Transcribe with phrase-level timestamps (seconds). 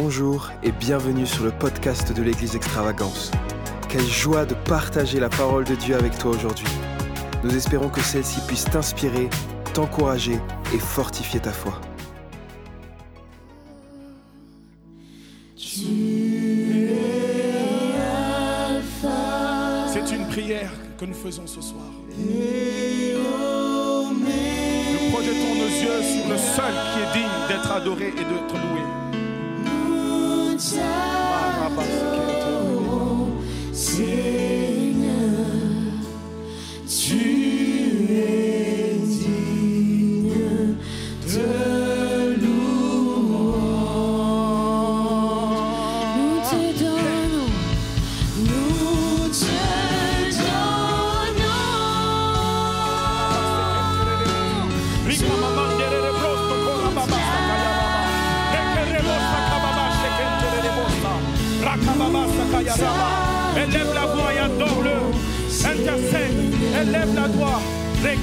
[0.00, 3.32] Bonjour et bienvenue sur le podcast de l'Église Extravagance.
[3.88, 6.68] Quelle joie de partager la parole de Dieu avec toi aujourd'hui.
[7.42, 9.28] Nous espérons que celle-ci puisse t'inspirer,
[9.74, 10.38] t'encourager
[10.72, 11.80] et fortifier ta foi.
[15.56, 15.82] C'est
[20.14, 21.90] une prière que nous faisons ce soir.
[22.16, 23.18] Nous
[25.10, 28.97] projetons nos yeux sur le seul qui est digne d'être adoré et d'être loué.
[30.70, 30.78] Nous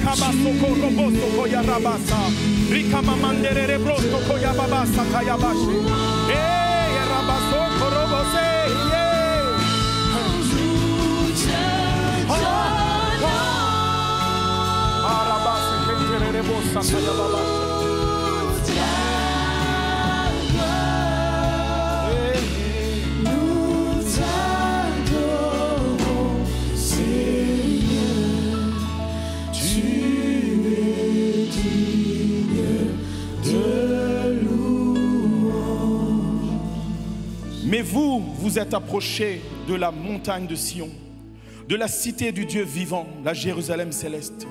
[0.06, 2.18] Rikabaso koroboso koyarabasa.
[2.70, 3.76] Rikama manderere.
[6.30, 8.46] Hey, rabaso korobose.
[15.10, 17.65] Arabasa bosa.
[38.46, 40.88] Vous, êtes approchés de la montagne de Sion,
[41.68, 44.46] de la cité du Dieu vivant, la Jérusalem céleste,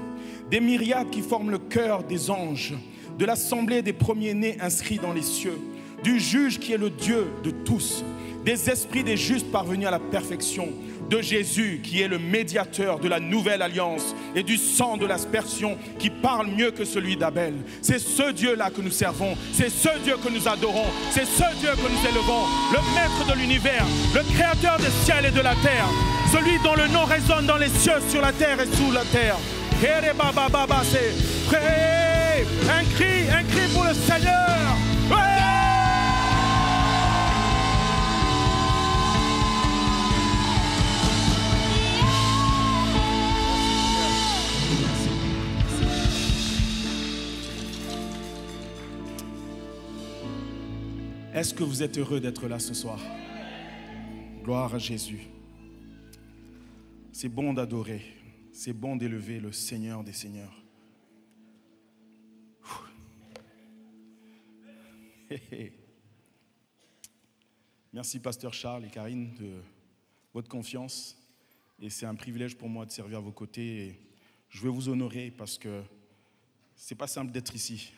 [0.52, 2.74] des myriades qui forment le cœur des anges,
[3.18, 5.58] de l'assemblée des premiers-nés inscrits dans les cieux,
[6.04, 8.04] du juge qui est le Dieu de tous,
[8.44, 10.68] des esprits des justes parvenus à la perfection,
[11.10, 15.78] de Jésus qui est le médiateur de la nouvelle alliance et du sang de l'aspersion
[16.00, 17.54] qui parle mieux que celui d'Abel.
[17.82, 21.72] C'est ce Dieu-là que nous servons, c'est ce Dieu que nous adorons, c'est ce Dieu
[21.72, 25.88] que nous élevons, le maître de l'univers, le créateur des ciels et de la terre,
[26.32, 29.36] celui dont le nom résonne dans les cieux, sur la terre et sous la terre.
[32.70, 35.45] Un cri, un cri pour le Seigneur.
[51.36, 52.98] Est-ce que vous êtes heureux d'être là ce soir?
[54.42, 55.28] Gloire à Jésus.
[57.12, 58.06] C'est bon d'adorer,
[58.54, 60.64] c'est bon d'élever le Seigneur des Seigneurs.
[67.92, 69.62] Merci Pasteur Charles et Karine de
[70.34, 71.18] votre confiance.
[71.82, 74.00] Et c'est un privilège pour moi de servir à vos côtés.
[74.48, 75.84] Je veux vous honorer parce que
[76.78, 77.92] c'est pas simple d'être ici.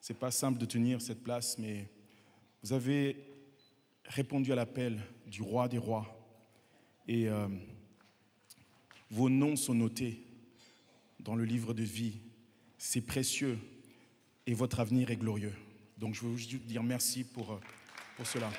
[0.00, 1.88] C'est pas simple de tenir cette place, mais
[2.64, 3.22] vous avez
[4.06, 6.18] répondu à l'appel du roi des rois
[7.06, 7.46] et euh,
[9.10, 10.24] vos noms sont notés
[11.20, 12.22] dans le livre de vie.
[12.78, 13.58] C'est précieux
[14.46, 15.52] et votre avenir est glorieux.
[15.98, 17.60] Donc je veux juste dire merci pour, euh,
[18.16, 18.50] pour cela.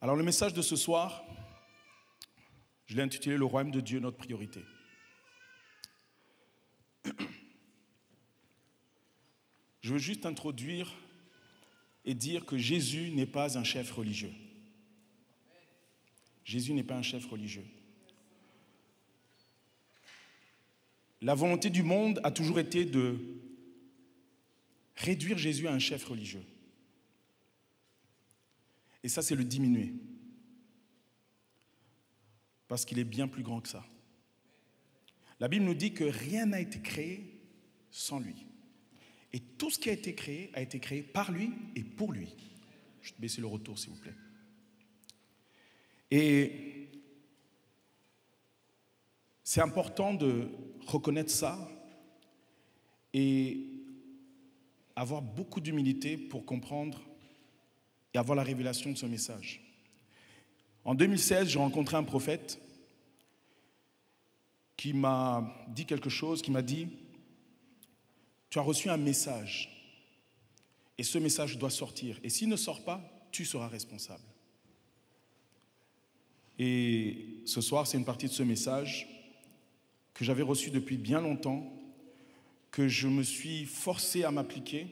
[0.00, 1.22] Alors le message de ce soir,
[2.86, 4.62] je l'ai intitulé Le royaume de Dieu, notre priorité.
[9.86, 10.92] Je veux juste introduire
[12.04, 14.32] et dire que Jésus n'est pas un chef religieux.
[16.44, 17.64] Jésus n'est pas un chef religieux.
[21.22, 23.16] La volonté du monde a toujours été de
[24.96, 26.42] réduire Jésus à un chef religieux.
[29.04, 29.94] Et ça, c'est le diminuer.
[32.66, 33.86] Parce qu'il est bien plus grand que ça.
[35.38, 37.40] La Bible nous dit que rien n'a été créé
[37.92, 38.45] sans lui.
[39.36, 42.34] Et tout ce qui a été créé a été créé par lui et pour lui.
[43.02, 44.14] Je vais baisser le retour, s'il vous plaît.
[46.10, 46.88] Et
[49.44, 50.48] c'est important de
[50.86, 51.68] reconnaître ça
[53.12, 53.58] et
[54.96, 56.98] avoir beaucoup d'humilité pour comprendre
[58.14, 59.60] et avoir la révélation de ce message.
[60.82, 62.58] En 2016, j'ai rencontré un prophète
[64.78, 66.88] qui m'a dit quelque chose, qui m'a dit,
[68.56, 69.68] tu as reçu un message
[70.96, 72.18] et ce message doit sortir.
[72.24, 74.24] Et s'il ne sort pas, tu seras responsable.
[76.58, 79.08] Et ce soir, c'est une partie de ce message
[80.14, 81.70] que j'avais reçu depuis bien longtemps,
[82.70, 84.86] que je me suis forcé à m'appliquer,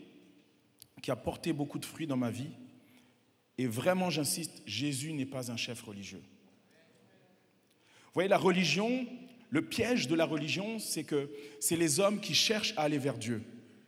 [1.01, 2.51] qui a porté beaucoup de fruits dans ma vie.
[3.57, 6.23] Et vraiment, j'insiste, Jésus n'est pas un chef religieux.
[8.09, 9.07] Vous voyez, la religion,
[9.49, 13.17] le piège de la religion, c'est que c'est les hommes qui cherchent à aller vers
[13.17, 13.43] Dieu.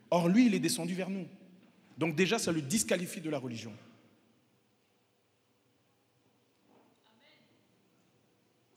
[0.09, 1.27] Or, lui, il est descendu vers nous.
[1.97, 3.73] Donc déjà, ça le disqualifie de la religion.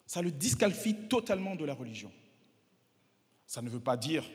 [0.06, 2.10] Ça le disqualifie totalement de la religion.
[3.46, 4.28] Ça ne veut pas dire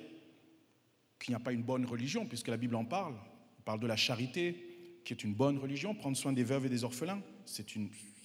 [1.20, 3.16] qu'il n'y a pas une bonne religion, puisque la Bible en parle.
[3.60, 6.70] On parle de la charité, qui est une bonne religion, prendre soin des veuves et
[6.70, 7.22] des orphelins.
[7.46, 7.66] C'est,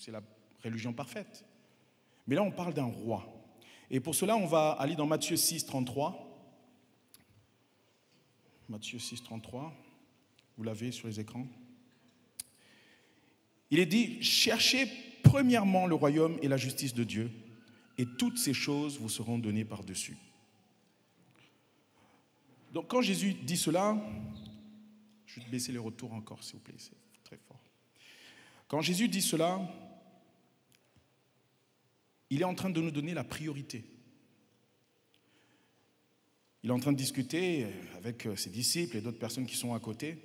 [0.08, 0.22] la
[0.62, 1.44] religion parfaite.
[2.26, 3.26] Mais là, on parle d'un roi.
[3.90, 6.29] Et pour cela, on va aller dans Matthieu 6, 33.
[8.70, 9.74] Matthieu 6, 33.
[10.56, 11.46] Vous l'avez sur les écrans.
[13.70, 14.88] Il est dit, cherchez
[15.24, 17.30] premièrement le royaume et la justice de Dieu,
[17.98, 20.16] et toutes ces choses vous seront données par-dessus.
[22.72, 24.00] Donc quand Jésus dit cela,
[25.26, 26.94] je vais baisser les retours encore, s'il vous plaît, c'est
[27.24, 27.60] très fort.
[28.68, 29.60] Quand Jésus dit cela,
[32.30, 33.84] il est en train de nous donner la priorité.
[36.62, 37.66] Il est en train de discuter
[37.96, 40.18] avec ses disciples et d'autres personnes qui sont à côté.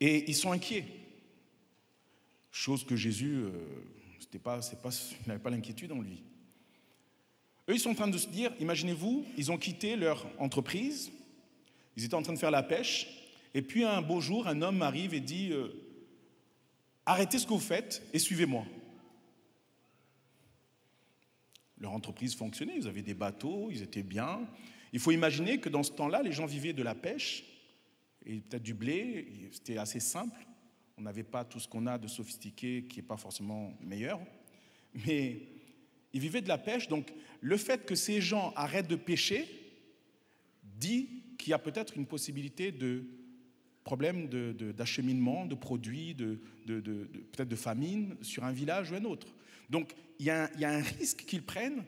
[0.00, 0.84] Et ils sont inquiets.
[2.50, 3.50] Chose que Jésus, euh,
[5.26, 6.22] n'avait pas l'inquiétude en lui.
[7.68, 11.12] Eux, ils sont en train de se dire, imaginez-vous, ils ont quitté leur entreprise,
[11.96, 13.08] ils étaient en train de faire la pêche,
[13.54, 15.68] et puis un beau jour, un homme arrive et dit, euh,
[17.06, 18.64] arrêtez ce que vous faites et suivez-moi.
[21.82, 24.48] Leur entreprise fonctionnait, ils avaient des bateaux, ils étaient bien.
[24.92, 27.44] Il faut imaginer que dans ce temps-là, les gens vivaient de la pêche
[28.24, 30.46] et peut-être du blé, c'était assez simple.
[30.96, 34.20] On n'avait pas tout ce qu'on a de sophistiqué qui n'est pas forcément meilleur.
[35.06, 35.40] Mais
[36.12, 39.44] ils vivaient de la pêche, donc le fait que ces gens arrêtent de pêcher
[40.62, 43.04] dit qu'il y a peut-être une possibilité de
[43.82, 49.34] problème d'acheminement de, de, produits, de, peut-être de famine sur un village ou un autre.
[49.68, 50.66] Donc il y a un, il
[50.98, 51.84] risque qu'ils prennent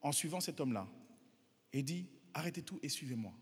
[0.00, 0.88] en suivant cet homme-là.
[1.72, 3.32] Et dit, arrêtez tout et suivez-moi.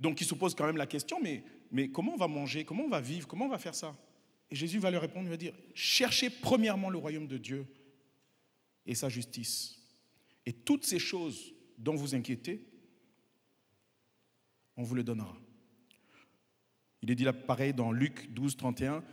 [0.00, 2.84] Donc il se pose quand même la question, mais, mais comment on va manger, comment
[2.84, 3.96] on va vivre, comment on va faire ça?
[4.50, 7.66] Et Jésus va leur répondre, il va dire, cherchez premièrement le royaume de Dieu
[8.86, 9.78] et sa justice.
[10.46, 12.64] Et toutes ces choses dont vous inquiétez,
[14.76, 15.36] on vous le donnera.
[17.02, 19.04] Il est dit là pareil dans Luc 12, 31,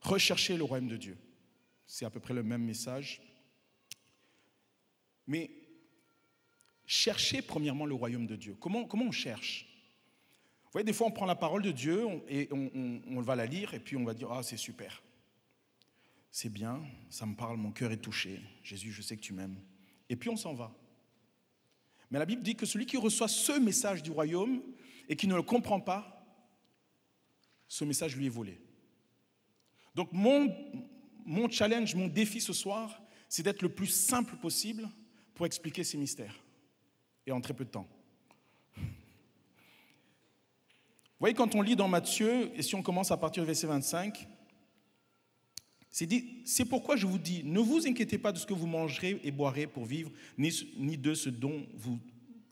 [0.00, 1.16] recherchez le royaume de Dieu.
[1.94, 3.22] C'est à peu près le même message.
[5.28, 5.48] Mais
[6.84, 8.56] cherchez premièrement le royaume de Dieu.
[8.58, 9.68] Comment, on cherche?
[10.64, 13.36] Vous voyez, des fois on prend la parole de Dieu et on, on, on va
[13.36, 15.04] la lire et puis on va dire, ah c'est super.
[16.32, 18.40] C'est bien, ça me parle, mon cœur est touché.
[18.64, 19.60] Jésus, je sais que tu m'aimes.
[20.08, 20.74] Et puis on s'en va.
[22.10, 24.64] Mais la Bible dit que celui qui reçoit ce message du royaume
[25.08, 26.26] et qui ne le comprend pas,
[27.68, 28.60] ce message lui est volé.
[29.94, 30.52] Donc mon,
[31.24, 34.88] mon challenge, mon défi ce soir, c'est d'être le plus simple possible
[35.34, 36.38] pour expliquer ces mystères.
[37.26, 37.88] Et en très peu de temps.
[38.76, 38.82] Vous
[41.20, 44.28] voyez, quand on lit dans Matthieu, et si on commence à partir du verset 25,
[45.90, 48.66] c'est dit, c'est pourquoi je vous dis, ne vous inquiétez pas de ce que vous
[48.66, 51.98] mangerez et boirez pour vivre, ni, ni de ce dont vous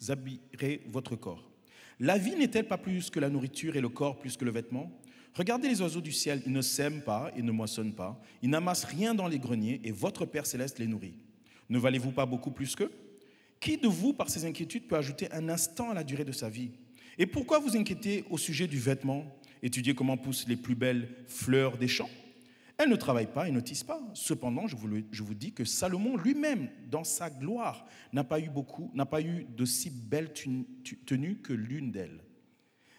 [0.09, 1.51] habillerez votre corps.
[1.99, 4.91] La vie n'est-elle pas plus que la nourriture et le corps plus que le vêtement?
[5.35, 8.85] Regardez les oiseaux du ciel, ils ne sèment pas et ne moissonnent pas, ils n'amassent
[8.85, 11.15] rien dans les greniers et votre Père céleste les nourrit.
[11.71, 12.93] Ne valez-vous pas beaucoup plus qu'eux?
[13.59, 16.49] Qui de vous, par ses inquiétudes, peut ajouter un instant à la durée de sa
[16.49, 16.71] vie?
[17.17, 19.25] Et pourquoi vous inquiétez au sujet du vêtement?
[19.63, 22.11] Étudiez comment poussent les plus belles fleurs des champs
[22.83, 24.01] elles ne travaillent pas et ne tissent pas.
[24.13, 24.77] Cependant, je
[25.23, 29.65] vous, dis que Salomon lui-même, dans sa gloire, n'a pas eu beaucoup, n'a pas de
[30.09, 32.21] belle tenue que l'une d'elles.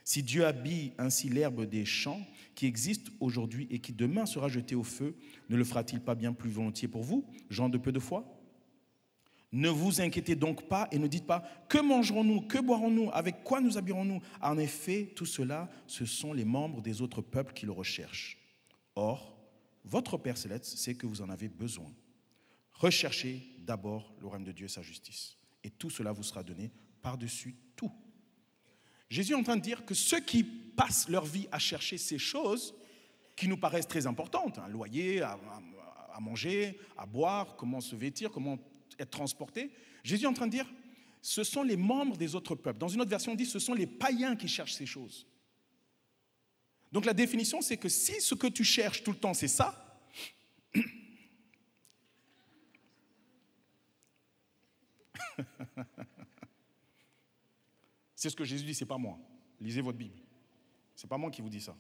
[0.04, 4.76] Si Dieu habille ainsi l'herbe des champs qui existe aujourd'hui et qui demain sera jetée
[4.76, 5.16] au feu,
[5.50, 8.40] ne le fera-t-il pas bien plus volontiers pour vous, gens de peu de foi?
[9.54, 13.62] Ne vous inquiétez donc pas et ne dites pas que mangerons-nous, que boirons-nous, avec quoi
[13.62, 14.20] nous habillerons-nous?
[14.42, 18.40] En effet, tout cela, ce sont les membres des autres peuples qui le recherchent.
[18.96, 19.38] Or,
[19.86, 21.94] votre Père céleste sait que vous en avez besoin.
[22.74, 25.38] Recherchez d'abord le royaume de Dieu et sa justice.
[25.64, 27.56] Et tout cela vous sera donné par-dessus.
[29.14, 32.18] Jésus est en train de dire que ceux qui passent leur vie à chercher ces
[32.18, 32.74] choses
[33.36, 37.96] qui nous paraissent très importantes, un loyer, à, à, à manger, à boire, comment se
[37.96, 38.58] vêtir, comment
[38.98, 39.70] être transporté,
[40.04, 40.66] Jésus est en train de dire,
[41.22, 42.80] ce sont les membres des autres peuples.
[42.80, 45.28] Dans une autre version, on dit, ce sont les païens qui cherchent ces choses.
[46.92, 49.80] Donc la définition, c'est que si ce que tu cherches tout le temps, c'est ça,
[58.24, 59.20] C'est ce que Jésus dit, c'est pas moi.
[59.60, 60.16] Lisez votre Bible.
[60.96, 61.76] C'est pas moi qui vous dis ça.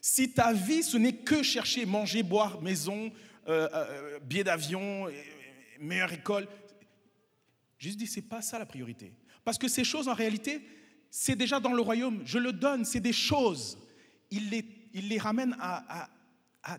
[0.00, 3.12] Si ta vie, ce n'est que chercher, manger, boire, maison,
[3.46, 5.12] euh, euh, billet d'avion, euh,
[5.78, 6.48] meilleure école,
[7.78, 9.12] Jésus dit, c'est pas ça la priorité.
[9.44, 10.60] Parce que ces choses, en réalité,
[11.12, 12.20] c'est déjà dans le royaume.
[12.24, 13.78] Je le donne, c'est des choses.
[14.32, 16.08] Il les, ramène à,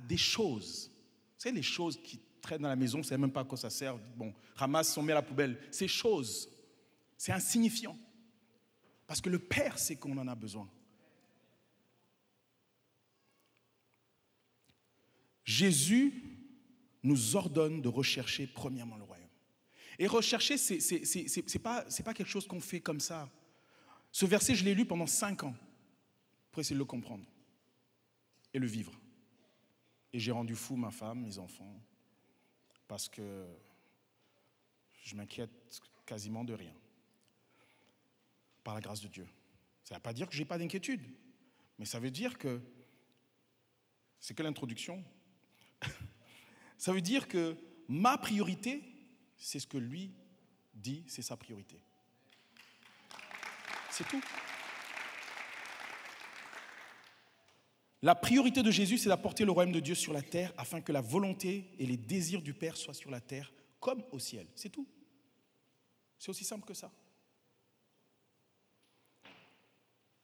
[0.10, 0.92] des choses.
[1.38, 3.58] Savez, les choses qui traînent dans la maison, on ne sait même pas à quoi
[3.58, 3.96] ça sert.
[4.18, 5.58] Bon, ramasse, on met à la poubelle.
[5.72, 6.50] Ces choses,
[7.24, 7.98] c'est insignifiant.
[9.08, 10.70] Parce que le Père sait qu'on en a besoin.
[15.46, 16.22] Jésus
[17.02, 19.30] nous ordonne de rechercher premièrement le royaume.
[20.00, 23.32] Et rechercher, ce n'est pas, pas quelque chose qu'on fait comme ça.
[24.12, 25.56] Ce verset, je l'ai lu pendant cinq ans
[26.52, 27.24] pour essayer de le comprendre
[28.54, 29.00] et le vivre.
[30.12, 31.82] Et j'ai rendu fou ma femme, mes enfants,
[32.86, 33.46] parce que
[35.06, 36.74] je m'inquiète quasiment de rien,
[38.64, 39.28] par la grâce de Dieu.
[39.84, 41.02] Ça ne veut pas dire que je n'ai pas d'inquiétude,
[41.78, 42.62] mais ça veut dire que
[44.20, 45.04] c'est que l'introduction.
[46.78, 48.84] Ça veut dire que ma priorité,
[49.38, 50.12] c'est ce que lui
[50.74, 51.80] dit, c'est sa priorité.
[53.90, 54.22] C'est tout.
[58.02, 60.92] La priorité de Jésus, c'est d'apporter le royaume de Dieu sur la terre afin que
[60.92, 64.48] la volonté et les désirs du Père soient sur la terre comme au ciel.
[64.56, 64.88] C'est tout.
[66.18, 66.92] C'est aussi simple que ça.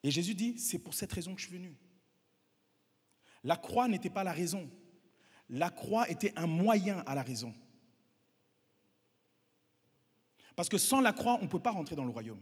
[0.03, 1.75] Et Jésus dit, c'est pour cette raison que je suis venu.
[3.43, 4.69] La croix n'était pas la raison.
[5.49, 7.53] La croix était un moyen à la raison.
[10.55, 12.41] Parce que sans la croix, on ne peut pas rentrer dans le royaume.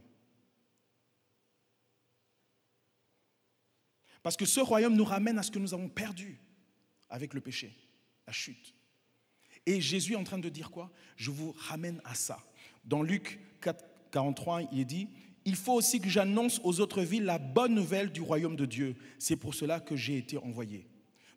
[4.23, 6.39] Parce que ce royaume nous ramène à ce que nous avons perdu
[7.09, 7.77] avec le péché,
[8.25, 8.73] la chute.
[9.65, 10.91] Et Jésus est en train de dire quoi?
[11.15, 12.43] Je vous ramène à ça.
[12.83, 15.09] Dans Luc 4, 43, il est dit,
[15.47, 18.97] il faut aussi que j'annonce aux autres villes la bonne nouvelle du royaume de Dieu.
[19.17, 20.85] C'est pour cela que j'ai été envoyé.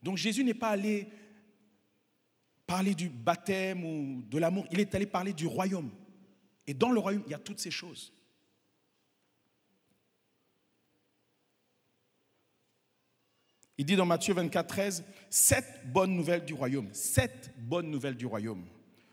[0.02, 1.06] Donc Jésus n'est pas allé
[2.66, 5.90] parler du baptême ou de l'amour, il est allé parler du royaume.
[6.66, 8.12] Et dans le royaume, il y a toutes ces choses.
[13.78, 18.26] Il dit dans Matthieu 24, 13, cette bonne nouvelle du royaume, cette bonne nouvelle du
[18.26, 18.66] royaume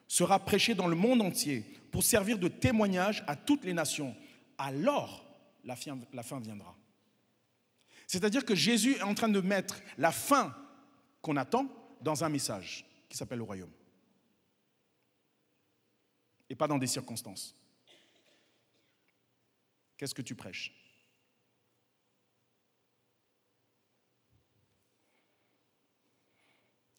[0.08, 4.16] sera prêchée dans le monde entier pour servir de témoignage à toutes les nations.
[4.58, 5.24] Alors,
[5.64, 6.76] la fin, viendra.
[8.08, 10.56] C'est-à-dire que Jésus est en train de mettre la fin
[11.22, 11.68] qu'on attend
[12.02, 13.72] dans un message qui s'appelle le royaume.
[16.50, 17.54] Et pas dans des circonstances.
[19.98, 20.74] Qu'est-ce que tu prêches?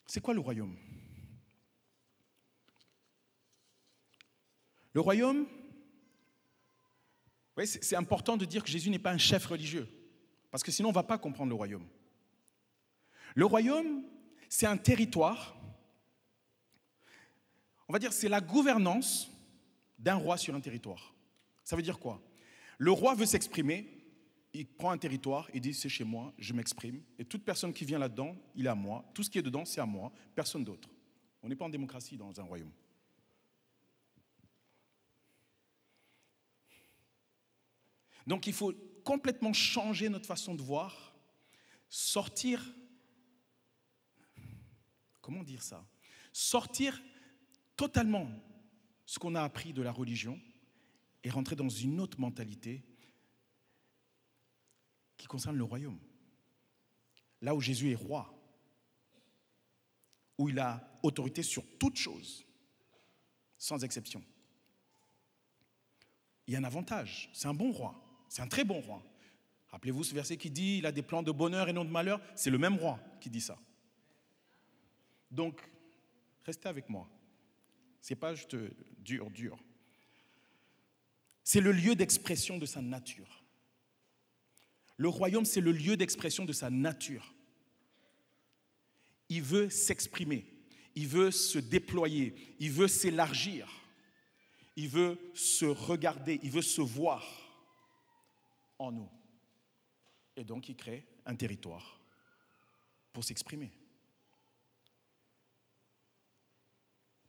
[0.06, 0.76] C'est quoi le royaume?
[4.92, 5.46] Le royaume,
[7.66, 9.88] c'est important de dire que Jésus n'est pas un chef religieux,
[10.50, 11.86] parce que sinon on ne va pas comprendre le royaume.
[13.34, 14.04] Le royaume,
[14.48, 15.56] c'est un territoire,
[17.88, 19.30] on va dire c'est la gouvernance
[19.98, 21.14] d'un roi sur un territoire.
[21.64, 22.22] Ça veut dire quoi?
[22.78, 23.88] Le roi veut s'exprimer,
[24.54, 27.84] il prend un territoire, il dit c'est chez moi, je m'exprime, et toute personne qui
[27.84, 30.64] vient là-dedans, il est à moi, tout ce qui est dedans, c'est à moi, personne
[30.64, 30.88] d'autre.
[31.42, 32.72] On n'est pas en démocratie dans un royaume.
[38.28, 41.14] Donc il faut complètement changer notre façon de voir,
[41.88, 42.62] sortir,
[45.22, 45.82] comment dire ça
[46.30, 47.02] Sortir
[47.74, 48.28] totalement
[49.06, 50.38] ce qu'on a appris de la religion
[51.24, 52.84] et rentrer dans une autre mentalité
[55.16, 55.98] qui concerne le royaume.
[57.40, 58.38] Là où Jésus est roi,
[60.36, 62.44] où il a autorité sur toute chose,
[63.56, 64.22] sans exception.
[66.46, 69.02] Il y a un avantage, c'est un bon roi, c'est un très bon roi.
[69.68, 72.20] Rappelez-vous ce verset qui dit, il a des plans de bonheur et non de malheur,
[72.34, 73.58] c'est le même roi qui dit ça.
[75.30, 75.60] Donc,
[76.44, 77.08] restez avec moi.
[78.00, 78.56] C'est pas juste
[78.98, 79.58] dur, dur.
[81.44, 83.42] C'est le lieu d'expression de sa nature.
[84.96, 87.34] Le royaume, c'est le lieu d'expression de sa nature.
[89.28, 90.46] Il veut s'exprimer,
[90.94, 93.68] il veut se déployer, il veut s'élargir,
[94.76, 97.47] il veut se regarder, il veut se voir
[98.78, 99.08] en nous.
[100.36, 102.00] Et donc, il crée un territoire
[103.12, 103.72] pour s'exprimer.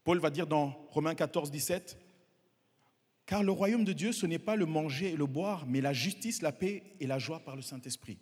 [0.03, 1.97] Paul va dire dans Romains 14, 17,
[3.25, 5.93] car le royaume de Dieu, ce n'est pas le manger et le boire, mais la
[5.93, 8.19] justice, la paix et la joie par le Saint-Esprit.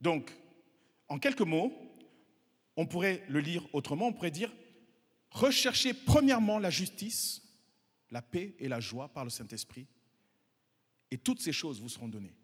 [0.00, 0.36] Donc,
[1.08, 1.72] en quelques mots,
[2.76, 4.54] on pourrait le lire autrement, on pourrait dire,
[5.30, 7.42] recherchez premièrement la justice
[8.10, 9.86] la paix et la joie par le Saint-Esprit.
[11.10, 12.34] Et toutes ces choses vous seront données.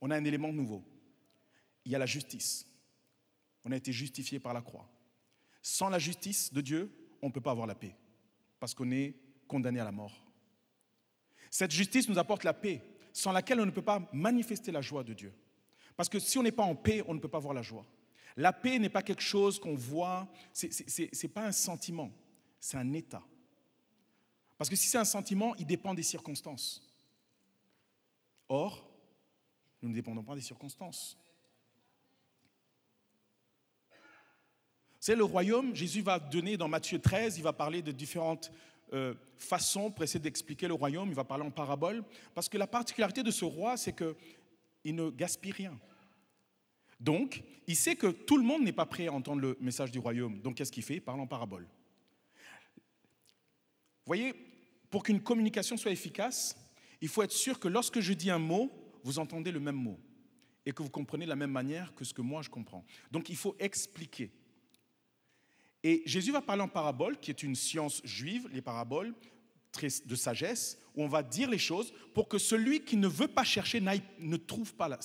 [0.00, 0.84] On a un élément nouveau.
[1.84, 2.66] Il y a la justice.
[3.64, 4.88] On a été justifié par la croix.
[5.62, 6.90] Sans la justice de Dieu,
[7.20, 7.96] on ne peut pas avoir la paix,
[8.60, 9.14] parce qu'on est
[9.48, 10.24] condamné à la mort.
[11.50, 15.02] Cette justice nous apporte la paix, sans laquelle on ne peut pas manifester la joie
[15.02, 15.32] de Dieu.
[15.96, 17.86] Parce que si on n'est pas en paix, on ne peut pas voir la joie.
[18.36, 20.66] La paix n'est pas quelque chose qu'on voit, ce
[21.00, 22.12] n'est pas un sentiment,
[22.60, 23.22] c'est un état.
[24.58, 26.85] Parce que si c'est un sentiment, il dépend des circonstances.
[28.48, 28.88] Or,
[29.82, 31.18] nous ne dépendons pas des circonstances.
[34.98, 38.50] C'est le royaume, Jésus va donner dans Matthieu 13, il va parler de différentes
[38.92, 42.02] euh, façons pour essayer d'expliquer le royaume, il va parler en parabole,
[42.34, 45.78] parce que la particularité de ce roi, c'est qu'il ne gaspille rien.
[46.98, 49.98] Donc, il sait que tout le monde n'est pas prêt à entendre le message du
[49.98, 50.40] royaume.
[50.40, 50.94] Donc, qu'est-ce qu'il fait?
[50.94, 51.68] Il parle en parabole.
[54.06, 54.34] Vous voyez,
[54.90, 56.56] pour qu'une communication soit efficace,
[57.00, 58.70] il faut être sûr que lorsque je dis un mot,
[59.02, 60.00] vous entendez le même mot
[60.64, 62.84] et que vous comprenez de la même manière que ce que moi je comprends.
[63.12, 64.32] Donc, il faut expliquer.
[65.82, 69.14] Et Jésus va parler en parabole, qui est une science juive, les paraboles
[70.06, 73.44] de sagesse, où on va dire les choses pour que celui qui ne veut pas
[73.44, 74.98] chercher ne trouve pas la,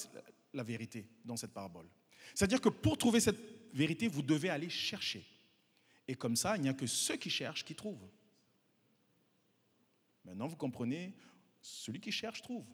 [0.54, 1.88] la vérité dans cette parabole.
[2.34, 3.38] C'est-à-dire que pour trouver cette
[3.74, 5.26] vérité, vous devez aller chercher.
[6.08, 8.08] Et comme ça, il n'y a que ceux qui cherchent qui trouvent.
[10.26, 11.14] Maintenant, vous comprenez,
[11.62, 12.66] celui qui cherche trouve.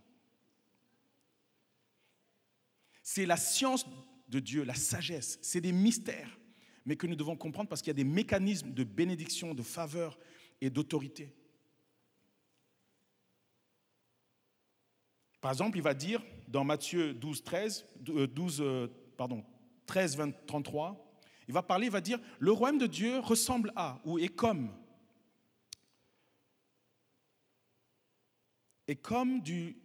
[3.04, 3.86] C'est la science
[4.28, 6.38] de Dieu, la sagesse, c'est des mystères,
[6.86, 10.18] mais que nous devons comprendre parce qu'il y a des mécanismes de bénédiction, de faveur
[10.62, 11.34] et d'autorité.
[15.40, 19.46] Par exemple, il va dire dans Matthieu 12, 13, 12, pardon,
[19.86, 21.08] 13, 20, 33,
[21.48, 24.70] il va parler, il va dire, le royaume de Dieu ressemble à ou est comme.
[28.88, 29.76] Est comme du,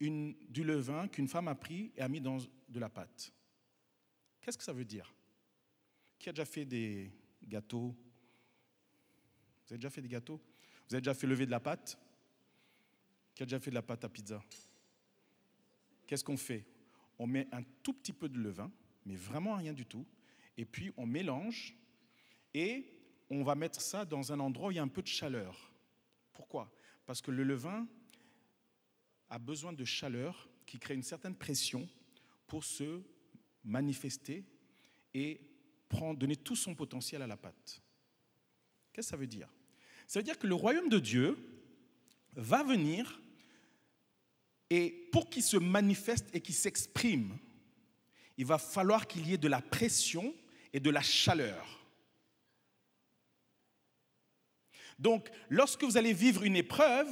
[0.00, 3.32] du levain qu'une femme a pris et a mis dans de la pâte.
[4.40, 5.14] Qu'est-ce que ça veut dire?
[6.18, 7.10] Qui a déjà fait des
[7.46, 7.94] gâteaux?
[9.66, 10.40] Vous avez déjà fait des gâteaux?
[10.88, 11.98] Vous avez déjà fait lever de la pâte?
[13.34, 14.42] Qui a déjà fait de la pâte à pizza?
[16.06, 16.64] Qu'est-ce qu'on fait?
[17.18, 18.72] On met un tout petit peu de levain,
[19.04, 20.06] mais vraiment rien du tout,
[20.56, 21.76] et puis on mélange
[22.54, 22.84] et
[23.28, 25.70] on va mettre ça dans un endroit où il y a un peu de chaleur.
[26.32, 26.72] Pourquoi?
[27.06, 27.86] Parce que le levain
[29.30, 31.88] a besoin de chaleur qui crée une certaine pression
[32.46, 33.02] pour se
[33.64, 34.44] manifester
[35.14, 35.40] et
[35.88, 37.82] prendre, donner tout son potentiel à la pâte.
[38.92, 39.48] Qu'est-ce que ça veut dire?
[40.06, 41.36] Ça veut dire que le royaume de Dieu
[42.34, 43.20] va venir
[44.70, 47.38] et pour qu'il se manifeste et qu'il s'exprime,
[48.36, 50.34] il va falloir qu'il y ait de la pression
[50.72, 51.78] et de la chaleur.
[54.98, 57.08] Donc, lorsque vous allez vivre une épreuve,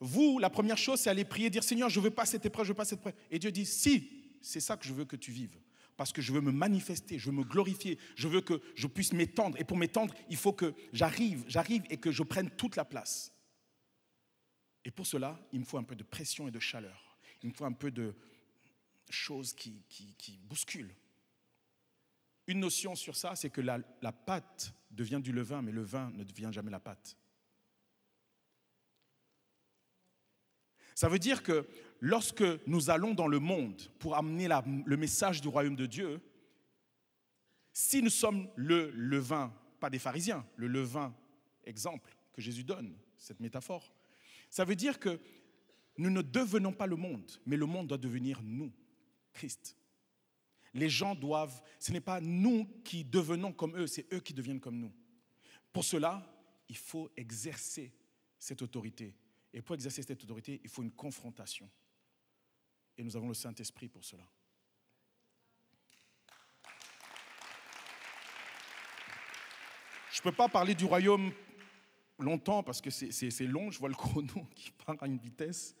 [0.00, 2.70] vous, la première chose, c'est aller prier, dire Seigneur, je veux pas cette épreuve, je
[2.70, 3.14] veux pas cette épreuve.
[3.30, 4.10] Et Dieu dit Si,
[4.40, 5.58] c'est ça que je veux que tu vives.
[5.96, 9.12] Parce que je veux me manifester, je veux me glorifier, je veux que je puisse
[9.12, 9.60] m'étendre.
[9.60, 13.34] Et pour m'étendre, il faut que j'arrive, j'arrive et que je prenne toute la place.
[14.86, 17.18] Et pour cela, il me faut un peu de pression et de chaleur.
[17.42, 18.14] Il me faut un peu de
[19.10, 20.94] choses qui, qui, bousculent.
[22.46, 26.10] Une notion sur ça, c'est que la, la pâte devient du levain, mais le vin
[26.14, 27.16] ne devient jamais la pâte.
[30.94, 31.66] Ça veut dire que
[32.00, 34.48] lorsque nous allons dans le monde pour amener
[34.86, 36.20] le message du royaume de Dieu,
[37.72, 41.14] si nous sommes le levain, pas des pharisiens, le levain
[41.64, 43.92] exemple que Jésus donne, cette métaphore,
[44.50, 45.20] ça veut dire que
[45.96, 48.72] nous ne devenons pas le monde, mais le monde doit devenir nous,
[49.32, 49.76] Christ.
[50.72, 54.60] Les gens doivent, ce n'est pas nous qui devenons comme eux, c'est eux qui deviennent
[54.60, 54.92] comme nous.
[55.72, 56.26] Pour cela,
[56.68, 57.92] il faut exercer
[58.38, 59.14] cette autorité.
[59.52, 61.68] Et pour exercer cette autorité, il faut une confrontation.
[62.96, 64.24] Et nous avons le Saint-Esprit pour cela.
[70.12, 71.32] Je ne peux pas parler du royaume
[72.18, 75.74] longtemps parce que c'est long, je vois le chrono qui part à une vitesse.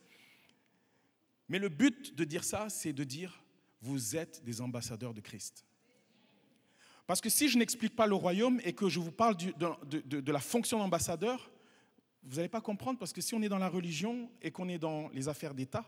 [1.48, 3.42] Mais le but de dire ça, c'est de dire,
[3.82, 5.64] vous êtes des ambassadeurs de Christ.
[7.06, 10.38] Parce que si je n'explique pas le royaume et que je vous parle de, la
[10.38, 11.50] fonction d'ambassadeur,
[12.22, 14.78] vous n'allez pas comprendre parce que si on est dans la religion et qu'on est
[14.78, 15.84] dans les affaires d'État,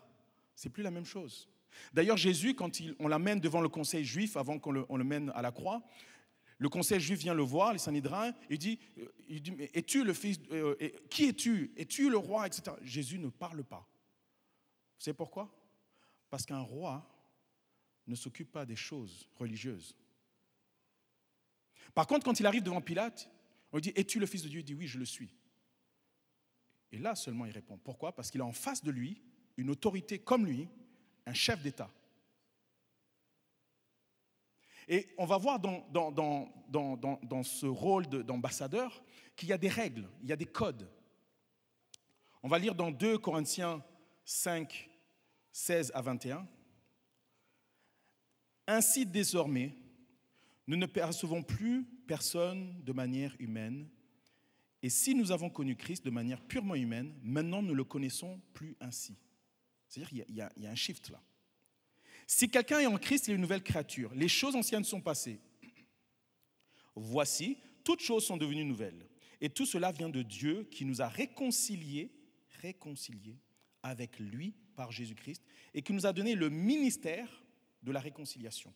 [0.54, 1.48] c'est plus la même chose.
[1.92, 5.42] D'ailleurs, Jésus, quand on l'amène devant le conseil juif avant qu'on le, le, mène à
[5.42, 5.82] la croix,
[6.58, 8.78] le conseil juif vient le voir, les Sanhédrins, il dit,
[9.28, 10.76] il dit es-tu le fils, euh,
[11.10, 11.72] qui es-tu?
[11.76, 12.76] Es-tu le roi etc.
[12.82, 13.88] Jésus ne parle pas.
[14.98, 15.52] Vous savez pourquoi?
[16.30, 17.08] Parce qu'un roi
[18.06, 19.96] ne s'occupe pas des choses religieuses.
[21.94, 23.28] Par contre, quand il arrive devant Pilate,
[23.72, 24.60] on lui dit, es-tu le fils de Dieu?
[24.60, 25.34] Il dit, oui, je le suis.
[26.92, 27.78] Et là seulement il répond.
[27.78, 28.14] Pourquoi?
[28.14, 29.20] Parce qu'il a en face de lui
[29.56, 30.68] une autorité comme lui,
[31.26, 31.90] un chef d'État.
[34.88, 39.02] Et on va voir dans, ce rôle de- d'ambassadeur
[39.36, 40.88] qu'il y a des règles, il y a des codes.
[42.42, 43.82] On va lire dans 2 Corinthiens
[44.24, 44.90] 5,
[45.52, 46.46] 16 à 21.
[48.66, 49.74] Ainsi désormais,
[50.66, 53.88] nous ne percevons plus personne de manière humaine.
[54.82, 58.76] Et si nous avons connu Christ de manière purement humaine, maintenant nous le connaissons plus
[58.80, 59.16] ainsi.
[59.88, 61.22] C'est-à-dire qu'il y a- un shift là.
[62.26, 64.12] Si quelqu'un est en Christ, il est une nouvelle créature.
[64.14, 65.38] Les choses anciennes sont passées.
[66.94, 69.06] Voici, toutes choses sont devenues nouvelles.
[69.40, 72.10] Et tout cela vient de Dieu qui nous a réconciliés,
[72.60, 73.38] réconciliés
[73.82, 75.42] avec lui par Jésus-Christ
[75.74, 77.42] et qui nous a donné le ministère
[77.82, 78.72] de la réconciliation.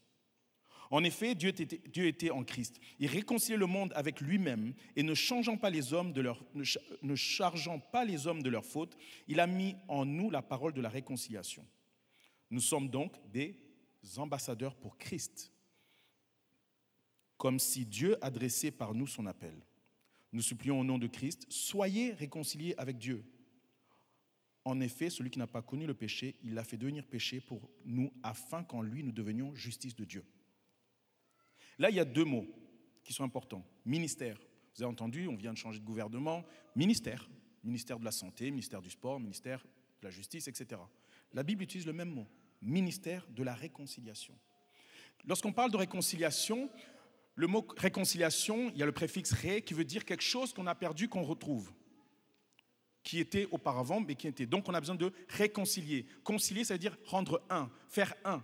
[0.91, 2.81] En effet, Dieu était, en Christ.
[2.99, 7.15] Il réconciliait le monde avec lui-même et ne changeant pas les hommes de leur, ne
[7.15, 8.97] chargeant pas les hommes de leurs fautes,
[9.27, 11.67] il a mis en nous la parole de la réconciliation.
[12.51, 13.59] Nous sommes donc des
[14.17, 15.53] ambassadeurs pour Christ,
[17.37, 19.55] comme si Dieu adressait par nous son appel.
[20.33, 23.25] Nous supplions au nom de Christ, soyez réconciliés avec Dieu.
[24.65, 27.71] En effet, celui qui n'a pas connu le péché, il l'a fait devenir péché pour
[27.85, 30.25] nous, afin qu'en lui nous devenions justice de Dieu.
[31.79, 32.47] Là, il y a deux mots
[33.05, 33.65] qui sont importants.
[33.85, 34.39] Ministère.
[34.75, 36.45] Vous avez entendu, on vient de changer de gouvernement.
[36.75, 37.29] Ministère.
[37.65, 39.65] Ministère de la Santé, ministère du Sport, ministère
[40.01, 40.81] de la Justice, etc.
[41.33, 42.27] La Bible utilise le même mot.
[42.63, 44.35] Ministère de la réconciliation.
[45.25, 46.71] Lorsqu'on parle de réconciliation,
[47.35, 50.67] le mot réconciliation, il y a le préfixe ré qui veut dire quelque chose qu'on
[50.67, 51.73] a perdu, qu'on retrouve,
[53.03, 54.47] qui était auparavant, mais qui était.
[54.47, 56.07] Donc on a besoin de réconcilier.
[56.25, 58.43] Concilier, ça veut dire rendre un, faire un.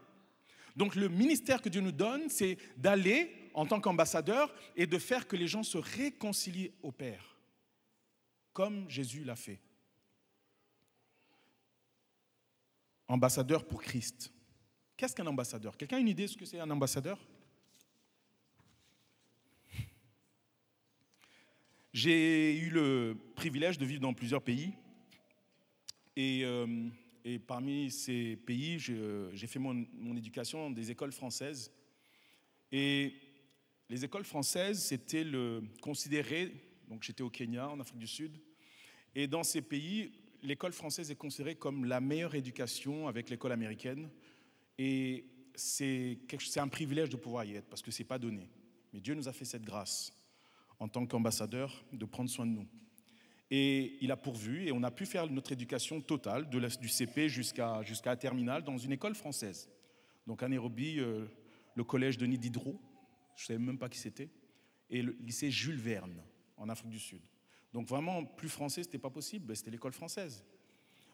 [0.77, 5.27] Donc le ministère que Dieu nous donne, c'est d'aller en tant qu'ambassadeur et de faire
[5.27, 7.37] que les gens se réconcilient au Père,
[8.53, 9.61] comme Jésus l'a fait.
[13.09, 14.33] Ambassadeur pour Christ.
[14.97, 15.77] Qu'est-ce qu'un ambassadeur?
[15.77, 17.19] Quelqu'un a une idée de ce que c'est un ambassadeur?
[21.93, 24.73] J'ai eu le privilège de vivre dans plusieurs pays.
[26.17, 26.89] Et, euh,
[27.25, 29.85] et parmi ces pays, j'ai fait mon,
[30.17, 31.71] éducation dans des écoles françaises.
[32.71, 33.15] Et
[33.89, 36.53] les écoles françaises, c'était le considéré,
[36.89, 38.39] donc j'étais au Kenya, en Afrique du Sud,
[39.15, 44.09] et dans ces pays, l'école française est considérée comme la meilleure éducation avec l'école américaine.
[44.79, 46.19] Et c'est
[46.57, 48.49] un privilège de pouvoir y être, parce que ce n'est pas donné.
[48.93, 50.13] Mais Dieu nous a fait cette grâce,
[50.79, 52.69] en tant qu'ambassadeur, de prendre soin de nous.
[53.55, 57.83] Et il a pourvu, et on a pu faire notre éducation totale, du CP jusqu'à
[57.83, 59.69] jusqu'à la terminale, dans une école française.
[60.27, 61.27] Donc à Nairobi, euh,
[61.75, 62.81] le collège Denis Diderot,
[63.37, 64.31] je ne savais même pas qui c'était,
[64.89, 66.23] et le lycée Jules Verne,
[66.57, 67.21] en Afrique du Sud.
[67.75, 70.43] Donc vraiment, plus français, ce n'était pas possible, ben, c'était l'école française.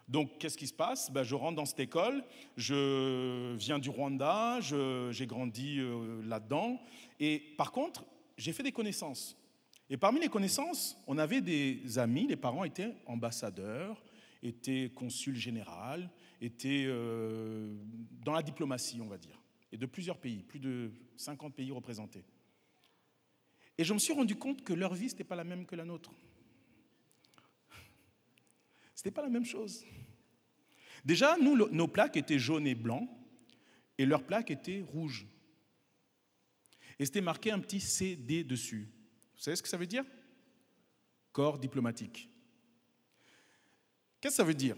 [0.09, 1.11] Donc, qu'est-ce qui se passe?
[1.11, 2.25] Ben, Je rentre dans cette école,
[2.57, 6.81] je viens du Rwanda, j'ai grandi euh, là-dedans.
[7.19, 8.05] Et par contre,
[8.37, 9.37] j'ai fait des connaissances.
[9.91, 14.03] Et parmi les connaissances, on avait des amis, les parents étaient ambassadeurs,
[14.43, 17.75] étaient consuls général, étaient euh,
[18.23, 19.41] dans la diplomatie, on va dire,
[19.73, 22.25] et de plusieurs pays, plus de 50 pays représentés.
[23.79, 25.77] Et je me suis rendu compte que leur vie, ce n'était pas la même que
[25.77, 26.13] la nôtre.
[28.95, 29.85] Ce n'était pas la même chose.
[31.05, 33.09] Déjà, nous, nos plaques étaient jaunes et blancs,
[33.97, 35.27] et leurs plaques étaient rouges.
[36.99, 38.89] Et c'était marqué un petit CD dessus.
[39.39, 40.05] Vous savez ce que ça veut dire?
[41.33, 42.29] Corps diplomatique.
[44.21, 44.77] Qu'est-ce que ça veut dire?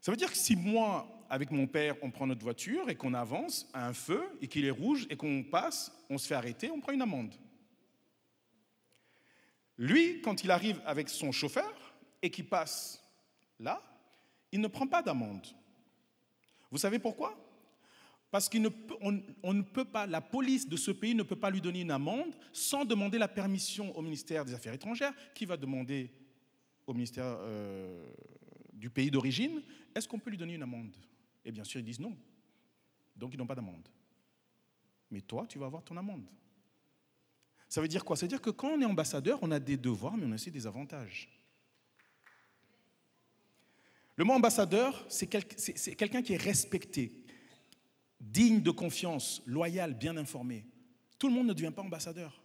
[0.00, 3.14] Ça veut dire que si moi, avec mon père, on prend notre voiture et qu'on
[3.14, 6.70] avance à un feu et qu'il est rouge et qu'on passe, on se fait arrêter,
[6.70, 7.34] on prend une amende.
[9.76, 13.02] Lui, quand il arrive avec son chauffeur et qu'il passe
[13.58, 13.82] là,
[14.52, 15.46] il ne prend pas d'amende.
[16.70, 17.36] Vous savez pourquoi?
[18.34, 21.82] Parce qu'on ne, peut- pas, la police de ce pays ne peut pas lui donner
[21.82, 26.10] une amende sans demander la permission au ministère des Affaires étrangères, qui va demander
[26.84, 28.04] au ministère euh,
[28.72, 29.62] du pays d'origine,
[29.94, 30.96] est-ce qu'on peut lui donner une amende?
[31.44, 32.18] Et bien sûr, ils disent non.
[33.14, 33.88] Donc ils n'ont pas d'amende.
[35.12, 36.26] Mais toi, tu vas avoir ton amende.
[37.68, 38.16] Ça veut dire quoi?
[38.16, 40.34] Ça veut dire que quand on est ambassadeur, on a des devoirs, mais on a
[40.34, 41.28] aussi des avantages.
[44.16, 47.23] Le mot ambassadeur, c'est quelqu'un qui est respecté,
[48.30, 50.66] digne de confiance, loyal, bien informé.
[51.18, 52.40] Tout le monde ne devient pas ambassadeur.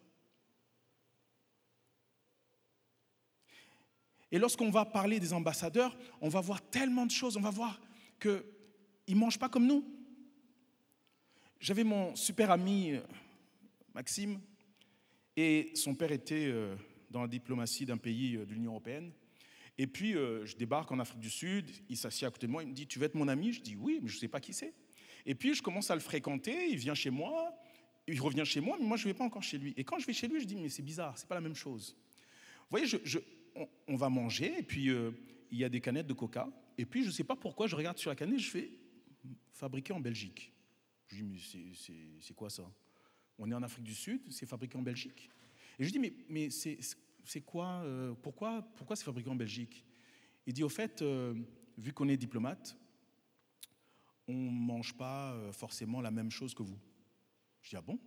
[4.31, 7.81] Et lorsqu'on va parler des ambassadeurs, on va voir tellement de choses, on va voir
[8.19, 8.43] qu'ils
[9.07, 9.83] ne mangent pas comme nous.
[11.59, 13.01] J'avais mon super ami euh,
[13.93, 14.39] Maxime,
[15.35, 16.75] et son père était euh,
[17.09, 19.11] dans la diplomatie d'un pays euh, de l'Union européenne.
[19.77, 22.67] Et puis, je débarque en Afrique du Sud, il s'assied à côté de moi, il
[22.67, 23.53] me dit, tu veux être mon ami?
[23.53, 24.73] Je dis, oui, mais je ne sais pas qui c'est.
[25.29, 27.55] Et puis, je commence à le fréquenter, il vient chez moi,
[28.07, 29.75] il revient chez moi, mais moi, je ne vais pas encore chez lui.
[29.77, 31.53] Et quand je vais chez lui, je dis, mais c'est bizarre, c'est pas la même
[31.53, 31.95] chose.
[32.61, 32.87] Vous voyez,
[33.87, 35.11] on, va manger, et puis euh,
[35.51, 37.75] il y a des canettes de coca, et puis je ne sais pas pourquoi, je
[37.75, 38.71] regarde sur la canette, je fais,
[39.51, 40.51] fabriqué en Belgique.
[41.09, 41.75] Je dis, mais
[42.19, 42.63] c'est- quoi ça?
[43.37, 45.29] On est en Afrique du Sud, c'est fabriqué en Belgique.
[45.77, 46.79] Et je dis, mais, mais c'est
[47.23, 49.85] c'est quoi euh, Pourquoi, pourquoi c'est fabriqué en Belgique?
[50.47, 51.35] Il dit, au fait, euh,
[51.77, 52.75] vu qu'on est diplomate,
[54.29, 56.77] on ne mange pas euh, forcément la même chose que vous.
[57.63, 57.99] Je dis, ah bon?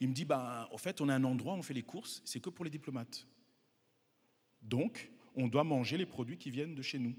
[0.00, 2.22] Il me dit, ben, au fait, on a un endroit où on fait les courses,
[2.24, 3.26] c'est que pour les diplomates.
[4.62, 7.14] Donc, on doit manger les produits qui viennent de chez nous.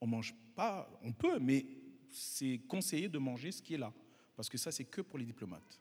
[0.00, 1.66] On mange pas, on peut, mais
[2.08, 3.92] c'est conseillé de manger ce qui est là,
[4.36, 5.80] parce que ça, c'est que pour les diplomates.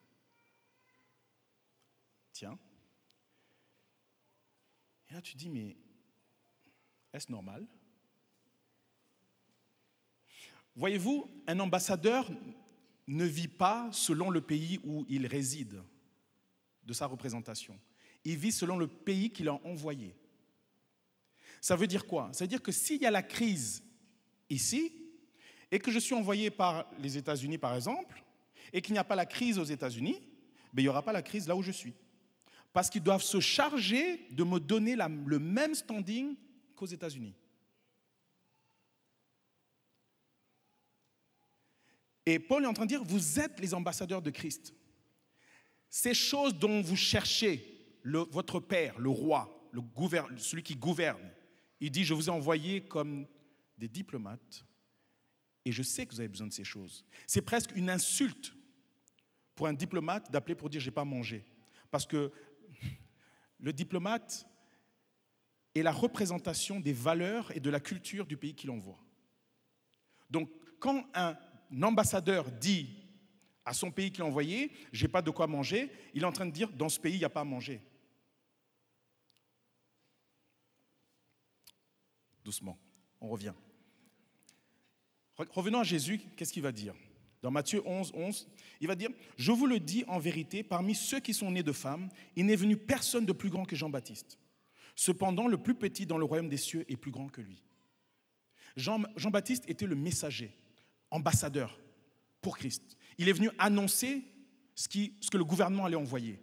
[2.31, 2.57] Tiens.
[5.07, 5.77] Et là, tu dis, mais
[7.13, 7.67] est-ce normal?
[10.79, 12.31] Voyez-vous, un ambassadeur
[13.05, 15.83] ne vit pas selon le pays où il réside
[16.85, 17.77] de sa représentation.
[18.23, 20.15] Il vit selon le pays qu'il a envoyé.
[21.59, 22.29] Ça veut dire quoi?
[22.31, 23.83] Ça veut dire que s'il y a la crise
[24.49, 24.93] ici,
[25.69, 28.23] et que je suis envoyé par les États-Unis, par exemple,
[28.71, 30.21] et qu'il n'y a pas la crise aux États-Unis,
[30.71, 31.93] ben, il n'y aura pas la crise là où je suis.
[32.71, 36.37] Parce qu'ils doivent se charger de me donner le même standing
[36.73, 37.35] qu'aux États-Unis.
[42.29, 44.75] Et Paul est en train de dire, vous êtes les ambassadeurs de Christ.
[45.89, 49.67] Ces choses dont vous cherchez votre Père, le roi,
[50.37, 51.27] celui qui gouverne,
[51.79, 53.25] il dit, je vous ai envoyé comme
[53.79, 54.63] des diplomates
[55.65, 57.03] et je sais que vous avez besoin de ces choses.
[57.25, 58.53] C'est presque une insulte
[59.55, 61.43] pour un diplomate d'appeler pour dire, j'ai pas mangé.
[61.89, 62.31] Parce que
[63.59, 64.45] le diplomate
[65.73, 69.03] est la représentation des valeurs et de la culture du pays qu'il envoie.
[70.29, 71.35] Donc, quand un
[71.81, 72.89] ambassadeur dit
[73.65, 76.45] à son pays qu'il a envoyé, j'ai pas de quoi manger, il est en train
[76.45, 77.81] de dire, dans ce pays, il n'y a pas à manger.
[82.43, 82.77] Doucement,
[83.21, 83.53] on revient.
[85.37, 86.95] Re- Revenons à Jésus, qu'est-ce qu'il va dire?
[87.41, 88.47] Dans Matthieu 11, 11,
[88.81, 91.71] il va dire, je vous le dis en vérité, parmi ceux qui sont nés de
[91.71, 94.37] femmes, il n'est venu personne de plus grand que Jean-Baptiste.
[94.95, 97.63] Cependant, le plus petit dans le royaume des cieux est plus grand que lui.
[98.75, 100.51] Jean- Jean-Baptiste était le messager,
[101.11, 101.79] ambassadeur
[102.41, 102.97] pour Christ.
[103.17, 104.23] Il est venu annoncer
[104.75, 106.41] ce, que le gouvernement allait envoyer.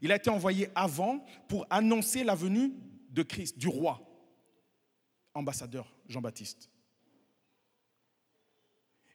[0.00, 2.72] Il a été envoyé avant pour annoncer la venue
[3.10, 4.00] de Christ, du roi,
[5.34, 6.70] ambassadeur Jean-Baptiste.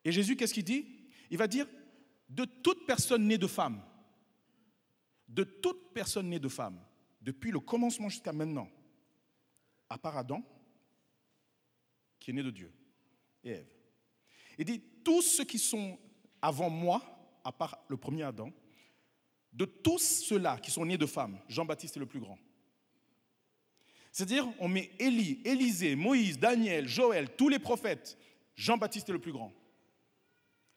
[0.03, 0.85] Et Jésus, qu'est-ce qu'il dit?
[1.29, 1.67] Il va dire,
[2.29, 3.81] de toute personne née de femme,
[5.27, 6.79] de toute personne née de femme,
[7.21, 8.69] depuis le commencement jusqu'à maintenant,
[9.89, 10.43] à part Adam,
[12.19, 12.71] qui est né de Dieu,
[13.43, 13.78] et Ève.
[14.59, 15.97] Il dit, tous ceux qui sont
[16.41, 17.01] avant moi,
[17.45, 18.51] à part le premier Adam,
[19.53, 22.37] de tous ceux-là qui sont nés de femmes, Jean-Baptiste est le plus grand.
[24.11, 28.17] C'est-à-dire, on met Élie, Élisée, Moïse, Daniel, Joël, tous les prophètes,
[28.55, 29.53] Jean-Baptiste est le plus grand.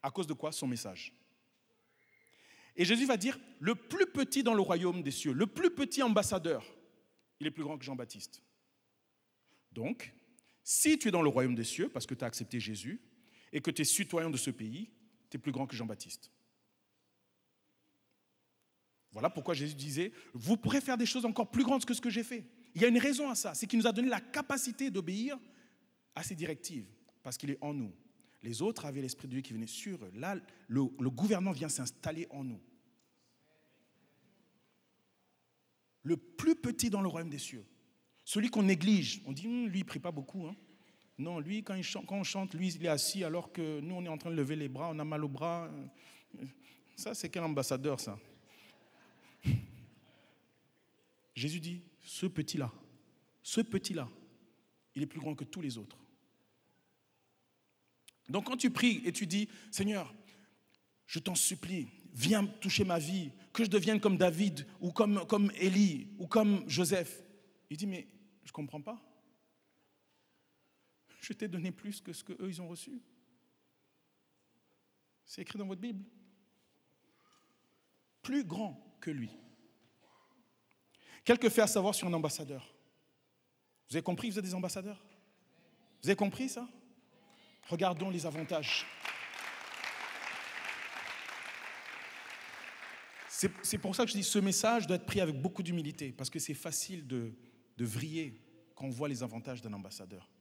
[0.01, 0.53] À cause de quoi?
[0.53, 1.13] Son message.
[2.77, 6.03] Et Jésus va dire, le plus petit dans le royaume des cieux, le plus petit
[6.03, 6.65] ambassadeur,
[7.41, 8.43] il est plus grand que Jean-Baptiste.
[9.73, 10.15] Donc,
[10.63, 13.01] si tu es dans le royaume des cieux, parce que tu as accepté Jésus,
[13.53, 14.91] et que tu es citoyen de ce pays,
[15.31, 16.31] tu es plus grand que Jean-Baptiste.
[19.11, 22.09] Voilà pourquoi Jésus disait, vous pourrez faire des choses encore plus grandes que ce que
[22.11, 22.47] j'ai fait.
[22.75, 25.39] Il y a une raison à ça, c'est qu'il nous a donné la capacité d'obéir
[26.15, 26.87] à ses directives,
[27.23, 27.93] parce qu'il est en nous.
[28.43, 30.11] Les autres avaient l'Esprit de Dieu qui venait sur eux.
[30.15, 30.37] Là,
[30.67, 32.61] le, le gouvernement vient s'installer en nous.
[36.03, 37.65] Le plus petit dans le royaume des cieux.
[38.25, 39.21] Celui qu'on néglige.
[39.27, 40.47] On dit, Hum, lui, il ne prie pas beaucoup.
[40.47, 40.57] hein.
[41.19, 41.79] Non, lui, quand,
[42.11, 44.57] on chante, lui, il est assis alors que nous, on est en train de lever
[44.57, 45.71] les bras, on a mal aux bras.
[46.97, 48.19] Ça, c'est quel ambassadeur, ça?
[51.35, 52.73] Jésus dit, ce petit-là,
[53.43, 54.09] ce petit-là,
[54.95, 55.97] il est plus grand que tous les autres.
[58.29, 60.15] Donc quand tu pries et tu dis, Seigneur,
[61.07, 65.51] je t'en supplie, viens toucher ma vie, que je devienne comme David ou comme, comme
[65.57, 67.23] Élie ou comme Joseph.
[67.71, 68.07] Il dit, mais
[68.45, 69.01] je ne comprends pas.
[71.23, 73.01] Je t'ai donné plus que ce qu'eux, ils ont reçu.
[75.25, 76.05] C'est écrit dans votre Bible.
[78.23, 79.31] Plus grand que lui.
[81.25, 82.75] Quelques faits à savoir sur un ambassadeur.
[83.89, 85.01] Vous avez compris vous êtes des ambassadeurs?
[86.03, 86.69] Vous avez compris ça?
[87.69, 88.85] Regardons les avantages.
[93.29, 96.11] C'est c'est pour ça que je dis ce message doit être pris avec beaucoup d'humilité,
[96.11, 97.33] parce que c'est facile de,
[97.77, 98.41] de vriller
[98.75, 100.32] quand on voit les avantages d'un ambassadeur.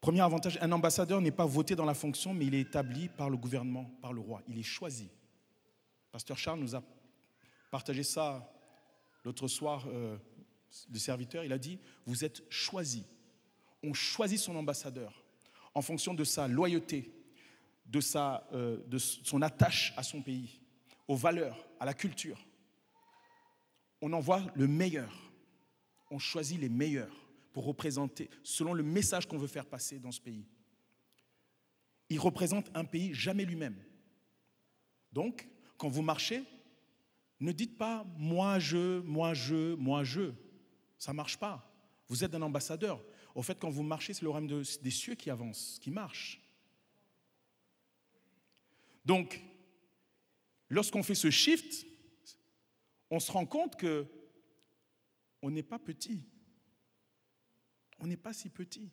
[0.00, 3.30] Premier avantage, un ambassadeur n'est pas voté dans la fonction, mais il est établi par
[3.30, 4.42] le gouvernement, par le roi.
[4.48, 5.10] Il est choisi.
[6.12, 6.82] Pasteur Charles nous a
[7.70, 8.48] partagé ça
[9.24, 10.16] l'autre soir, euh,
[10.92, 11.44] le serviteur.
[11.44, 13.04] Il a dit, vous êtes choisi.
[13.82, 15.24] On choisit son ambassadeur
[15.74, 17.12] en fonction de sa loyauté,
[17.86, 20.60] de, sa, euh, de son attache à son pays,
[21.08, 22.38] aux valeurs, à la culture.
[24.00, 25.12] On envoie le meilleur.
[26.10, 30.20] On choisit les meilleurs pour représenter, selon le message qu'on veut faire passer dans ce
[30.20, 30.46] pays.
[32.08, 33.76] Il représente un pays jamais lui-même.
[35.12, 36.44] Donc, quand vous marchez,
[37.40, 40.32] ne dites pas moi je, moi je, moi je.
[40.98, 41.64] Ça ne marche pas.
[42.08, 43.02] Vous êtes un ambassadeur.
[43.34, 46.40] Au fait, quand vous marchez, c'est le royaume de- des cieux qui avance, qui marche.
[49.04, 49.40] Donc,
[50.68, 51.86] lorsqu'on fait ce shift,
[53.10, 54.06] on se rend compte que
[55.40, 56.24] on n'est pas petit.
[57.98, 58.90] On n'est pas si petit.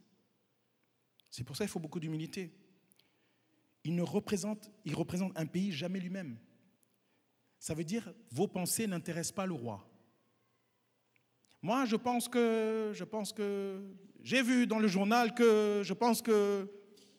[1.30, 2.52] C'est pour ça qu'il faut beaucoup d'humilité.
[3.84, 6.38] Il ne représente, il représente un pays jamais lui-même.
[7.60, 9.88] Ça veut dire vos pensées n'intéressent pas le roi.
[11.62, 13.82] Moi, je pense que, je pense que,
[14.22, 16.70] j'ai vu dans le journal que, je pense que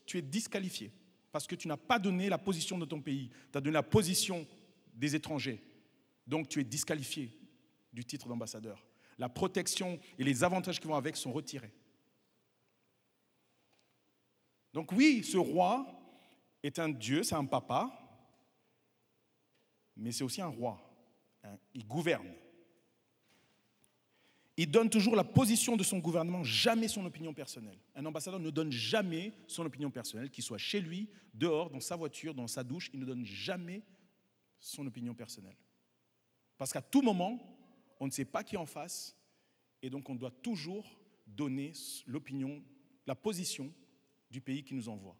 [0.07, 0.93] tu es disqualifié
[1.33, 3.83] parce que tu n'as pas donné la position de ton pays, tu as donné la
[3.83, 4.47] position
[4.95, 5.63] des étrangers.
[6.27, 7.37] Donc tu es disqualifié
[7.93, 8.86] du titre d'ambassadeur.
[9.19, 11.73] La protection et les avantages qui vont avec sont retirés.
[14.73, 15.87] Donc oui, ce roi
[16.63, 17.91] est un Dieu, c'est un papa,
[19.97, 20.79] mais c'est aussi un roi.
[21.45, 21.57] hein.
[21.73, 22.31] Il gouverne.
[24.59, 27.79] Il donne toujours la position de son gouvernement, jamais son opinion personnelle.
[27.95, 31.97] Un ambassadeur ne donne jamais son opinion personnelle, qu'il soit chez lui, dehors, dans sa
[31.97, 33.83] voiture, dans sa douche, il ne donne jamais
[34.59, 35.57] son opinion personnelle.
[36.57, 37.56] Parce qu'à tout moment,
[37.99, 39.17] on ne sait pas qui est en face,
[39.83, 41.73] et donc on doit toujours donner
[42.07, 42.63] l'opinion,
[43.07, 43.73] la position
[44.31, 45.17] du pays qui nous envoie.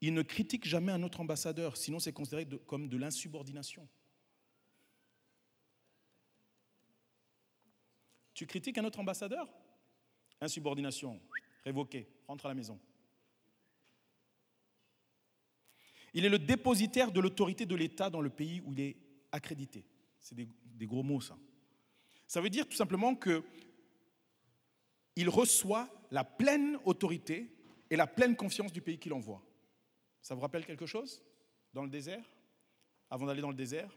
[0.00, 3.88] Il ne critique jamais un autre ambassadeur, sinon c'est considéré comme de l'insubordination.
[8.34, 9.48] Tu critiques un autre ambassadeur?
[10.40, 11.20] Insubordination,
[11.64, 12.78] révoqué, rentre à la maison.
[16.12, 18.96] Il est le dépositaire de l'autorité de l'État dans le pays où il est
[19.34, 19.84] accrédité.
[20.20, 21.36] C'est des, gros mots, ça.
[22.26, 23.44] Ça veut dire tout simplement que
[25.16, 27.50] il reçoit la pleine autorité
[27.90, 29.44] et la pleine confiance du pays qu'il envoie.
[30.22, 31.22] Ça vous rappelle quelque chose
[31.72, 32.24] Dans le désert?
[33.10, 33.96] Avant d'aller dans le désert,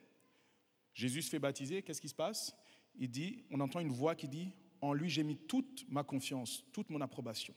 [0.93, 2.55] Jésus se fait baptiser, qu'est-ce qui se passe?
[2.95, 6.63] Il dit, on entend une voix qui dit, en lui j'ai mis toute ma confiance,
[6.73, 7.55] toute mon approbation.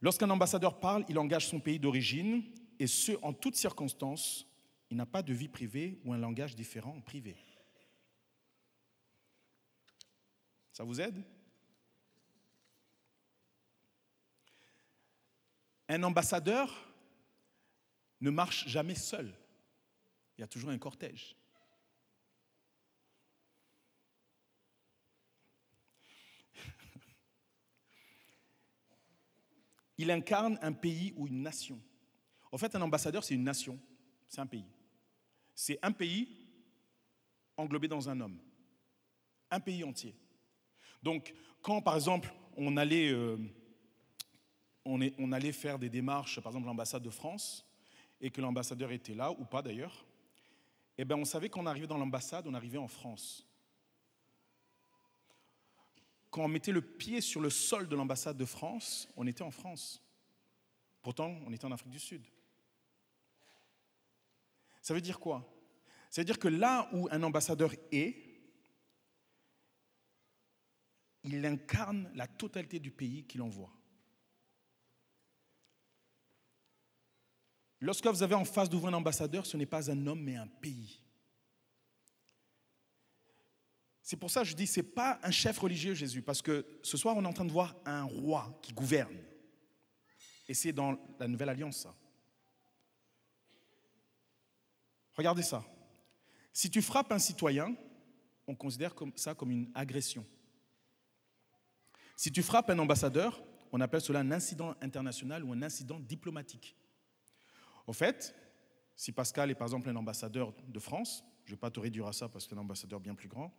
[0.00, 2.44] Lorsqu'un ambassadeur parle, il engage son pays d'origine,
[2.78, 4.46] et ce, en toutes circonstances,
[4.90, 7.36] il n'a pas de vie privée ou un langage différent en privé.
[10.72, 11.24] Ça vous aide?
[15.88, 16.92] Un ambassadeur
[18.20, 19.32] ne marche jamais seul.
[20.36, 21.34] Il y a toujours un cortège.
[29.96, 31.80] Il incarne un pays ou une nation.
[32.56, 33.78] En fait, un ambassadeur, c'est une nation,
[34.26, 34.64] c'est un pays.
[35.54, 36.26] C'est un pays
[37.54, 38.38] englobé dans un homme.
[39.50, 40.14] Un pays entier.
[41.02, 43.36] Donc, quand par exemple, on allait, euh,
[44.86, 47.62] on, allait faire des démarches, par exemple l'ambassade de France,
[48.22, 50.06] et que l'ambassadeur était là, ou pas d'ailleurs,
[50.96, 53.46] eh bien, on savait qu'on arrivait dans l'ambassade, on arrivait en France.
[56.30, 59.50] Quand on mettait le pied sur le sol de l'ambassade de France, on était en
[59.50, 60.02] France.
[61.02, 62.26] Pourtant, on était en Afrique du Sud.
[64.86, 65.44] Ça veut dire quoi?
[66.10, 68.22] Ça veut dire que là où un ambassadeur est,
[71.24, 73.72] il incarne la totalité du pays qu'il envoie.
[77.80, 80.36] Lorsque vous avez en face de vous un ambassadeur, ce n'est pas un homme, mais
[80.36, 81.02] un pays.
[84.02, 86.64] C'est pour ça que je dis, ce n'est pas un chef religieux, Jésus, parce que
[86.84, 89.18] ce soir, on est en train de voir un roi qui gouverne.
[90.46, 91.96] Et c'est dans la Nouvelle Alliance, ça.
[95.16, 95.64] Regardez ça.
[96.52, 97.74] Si tu frappes un citoyen,
[98.46, 100.24] on considère ça comme une agression.
[102.16, 103.42] Si tu frappes un ambassadeur,
[103.72, 106.76] on appelle cela un incident international ou un incident diplomatique.
[107.86, 108.34] Au fait,
[108.94, 112.06] si Pascal est par exemple un ambassadeur de France, je ne vais pas te réduire
[112.06, 113.54] à ça parce que c'est un ambassadeur bien plus grand,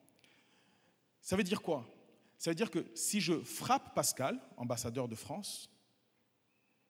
[1.21, 1.87] ça veut dire quoi?
[2.37, 5.71] Ça veut dire que si je frappe Pascal, ambassadeur de France,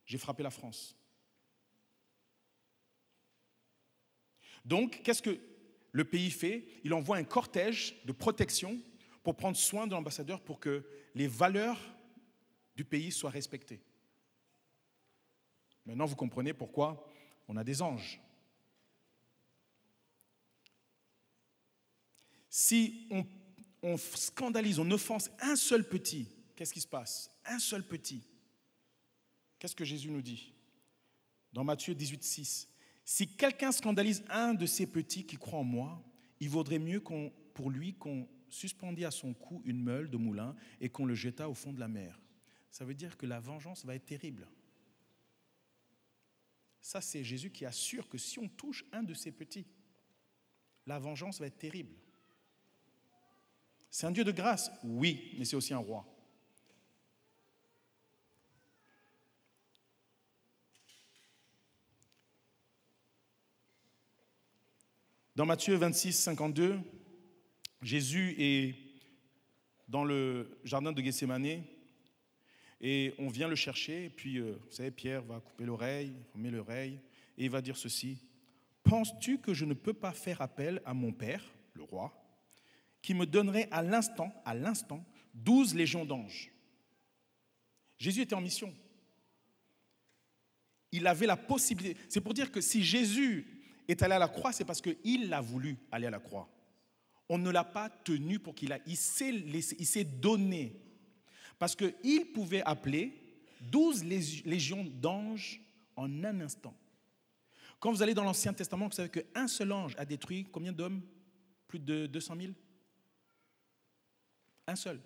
[0.05, 0.96] j'ai frappé la France.
[4.67, 5.39] Donc, qu'est-ce que
[5.93, 8.77] le pays fait, il envoie un cortège de protection
[9.23, 11.79] pour prendre soin de l'ambassadeur pour que les valeurs
[12.75, 13.81] du pays soient respectées.
[15.85, 17.09] Maintenant, vous comprenez pourquoi
[17.47, 18.19] on a des anges.
[22.49, 23.07] Si
[23.81, 27.31] on, scandalise, on offense un seul petit, qu'est-ce qui se passe?
[27.45, 28.21] Un seul petit.
[29.59, 30.53] Qu'est-ce que Jésus nous dit?
[31.53, 32.67] Dans Matthieu 18, 6.
[33.09, 36.03] Si quelqu'un scandalise un de ces petits qui croient en moi,
[36.41, 37.01] il vaudrait mieux
[37.53, 41.47] pour lui qu'on suspendît à son cou une meule de moulin et qu'on le jetât
[41.47, 42.19] au fond de la mer.
[42.69, 44.45] Ça veut dire que la vengeance va être terrible.
[46.81, 49.67] Ça, c'est Jésus qui assure que si on touche un de ces petits,
[50.85, 51.95] la vengeance va être terrible.
[53.89, 56.05] C'est un Dieu de grâce, oui, mais c'est aussi un roi.
[65.37, 66.79] Dans Matthieu 26, 52,
[67.83, 68.73] Jésus est
[69.87, 71.61] dans le jardin de Gethsémané
[72.81, 74.09] et on vient le chercher.
[74.09, 76.99] Puis, euh, vous savez, Pierre va couper l'oreille, on met l'oreille
[77.37, 78.17] et il va dire ceci
[78.81, 81.43] Penses-tu que je ne peux pas faire appel à mon Père,
[81.75, 82.19] le roi,
[83.03, 86.51] qui me donnerait à l'instant, à l'instant, douze légions d'anges?
[87.99, 88.73] Jésus était en mission.
[90.91, 91.95] Il avait la possibilité.
[92.09, 93.56] C'est pour dire que si Jésus
[93.87, 96.47] est allé à la croix, c'est parce qu'il a voulu aller à la croix.
[97.29, 98.81] On ne l'a pas tenu pour qu'il aille.
[98.85, 100.81] Il s'est donné.
[101.59, 103.13] Parce qu'il pouvait appeler
[103.61, 105.59] 12 lég- légions d'anges
[105.95, 106.73] en un instant.
[107.79, 111.01] Quand vous allez dans l'Ancien Testament, vous savez qu'un seul ange a détruit combien d'hommes?
[111.67, 112.53] Plus de 200 000
[114.67, 114.99] Un seul.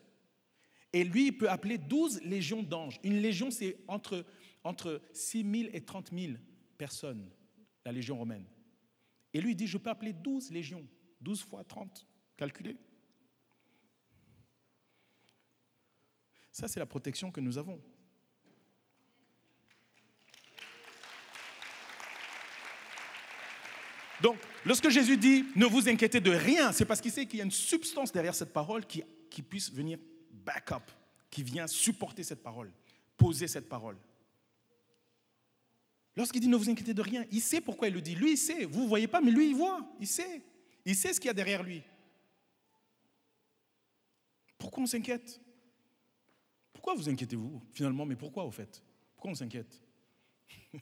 [0.93, 2.99] Et lui, il peut appeler 12 légions d'anges.
[3.03, 4.25] Une légion, c'est entre,
[4.63, 6.33] entre 6 000 et 30 000
[6.77, 7.29] personnes,
[7.85, 8.45] la légion romaine.
[9.33, 10.85] Et lui, il dit, je peux appeler 12 légions.
[11.21, 12.77] 12 fois 30, calculez.
[16.51, 17.81] Ça, c'est la protection que nous avons.
[24.21, 27.41] Donc, lorsque Jésus dit ne vous inquiétez de rien, c'est parce qu'il sait qu'il y
[27.41, 29.97] a une substance derrière cette parole qui, qui puisse venir
[30.31, 30.91] back up,
[31.29, 32.71] qui vient supporter cette parole,
[33.17, 33.97] poser cette parole.
[36.15, 38.15] Lorsqu'il dit ne vous inquiétez de rien, il sait pourquoi il le dit.
[38.15, 38.65] Lui, il sait.
[38.65, 39.87] Vous ne voyez pas, mais lui, il voit.
[39.99, 40.41] Il sait.
[40.85, 41.83] Il sait ce qu'il y a derrière lui.
[44.57, 45.39] Pourquoi on s'inquiète?
[46.73, 48.05] Pourquoi vous inquiétez-vous finalement?
[48.05, 48.83] Mais pourquoi au fait?
[49.13, 49.81] Pourquoi on s'inquiète?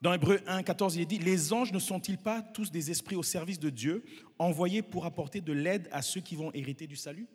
[0.00, 3.16] Dans Hébreu 1, 14, il est dit Les anges ne sont-ils pas tous des esprits
[3.16, 4.04] au service de Dieu,
[4.38, 7.26] envoyés pour apporter de l'aide à ceux qui vont hériter du salut?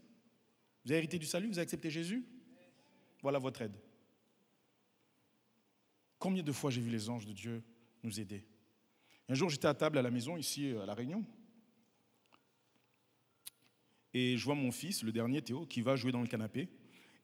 [0.85, 1.47] Vous avez hérité du salut?
[1.47, 2.25] Vous avez accepté Jésus?
[3.21, 3.75] Voilà votre aide.
[6.23, 7.61] Combien de fois j'ai vu les anges de Dieu
[8.01, 8.45] nous aider?
[9.27, 11.25] Un jour, j'étais à table à la maison, ici à La Réunion,
[14.13, 16.69] et je vois mon fils, le dernier Théo, qui va jouer dans le canapé.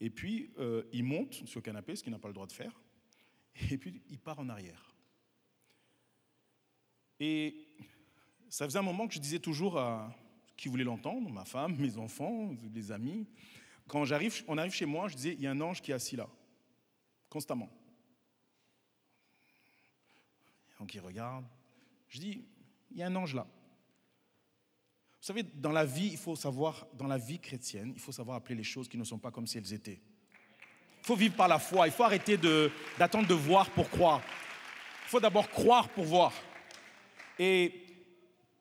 [0.02, 2.52] Et puis, euh, il monte sur le canapé, ce qu'il n'a pas le droit de
[2.52, 2.78] faire.
[3.72, 4.94] Et puis, il part en arrière.
[7.22, 7.56] Et
[8.50, 10.14] ça faisait un moment que je disais toujours à
[10.58, 13.26] qui voulait l'entendre, ma femme, mes enfants, les amis,
[13.88, 15.96] quand j'arrive, on arrive chez moi, je disais, il y a un ange qui est
[15.96, 16.28] assis là,
[17.30, 17.70] constamment.
[20.80, 21.46] Donc il regarde.
[22.08, 22.44] Je dis,
[22.92, 23.46] il y a un ange là.
[25.22, 28.38] Vous savez, dans la vie, il faut savoir, dans la vie chrétienne, il faut savoir
[28.38, 30.00] appeler les choses qui ne sont pas comme si elles étaient.
[31.02, 31.88] Il faut vivre par la foi.
[31.88, 34.22] Il faut arrêter de- d'attendre de, voir pour croire.
[35.06, 36.32] Il faut d'abord croire pour voir.
[37.38, 37.86] Et,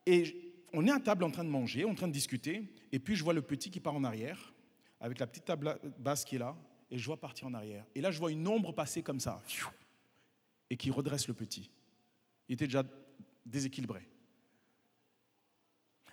[0.05, 3.15] et on est à table en train de manger, en train de discuter, et puis
[3.15, 4.53] je vois le petit qui part en arrière,
[4.99, 6.55] avec la petite table basse qui est là,
[6.91, 7.85] et je vois partir en arrière.
[7.95, 9.41] Et là, je vois une ombre passer comme ça,
[10.69, 11.69] et qui redresse le petit.
[12.49, 12.83] Il était déjà
[13.45, 14.05] déséquilibré.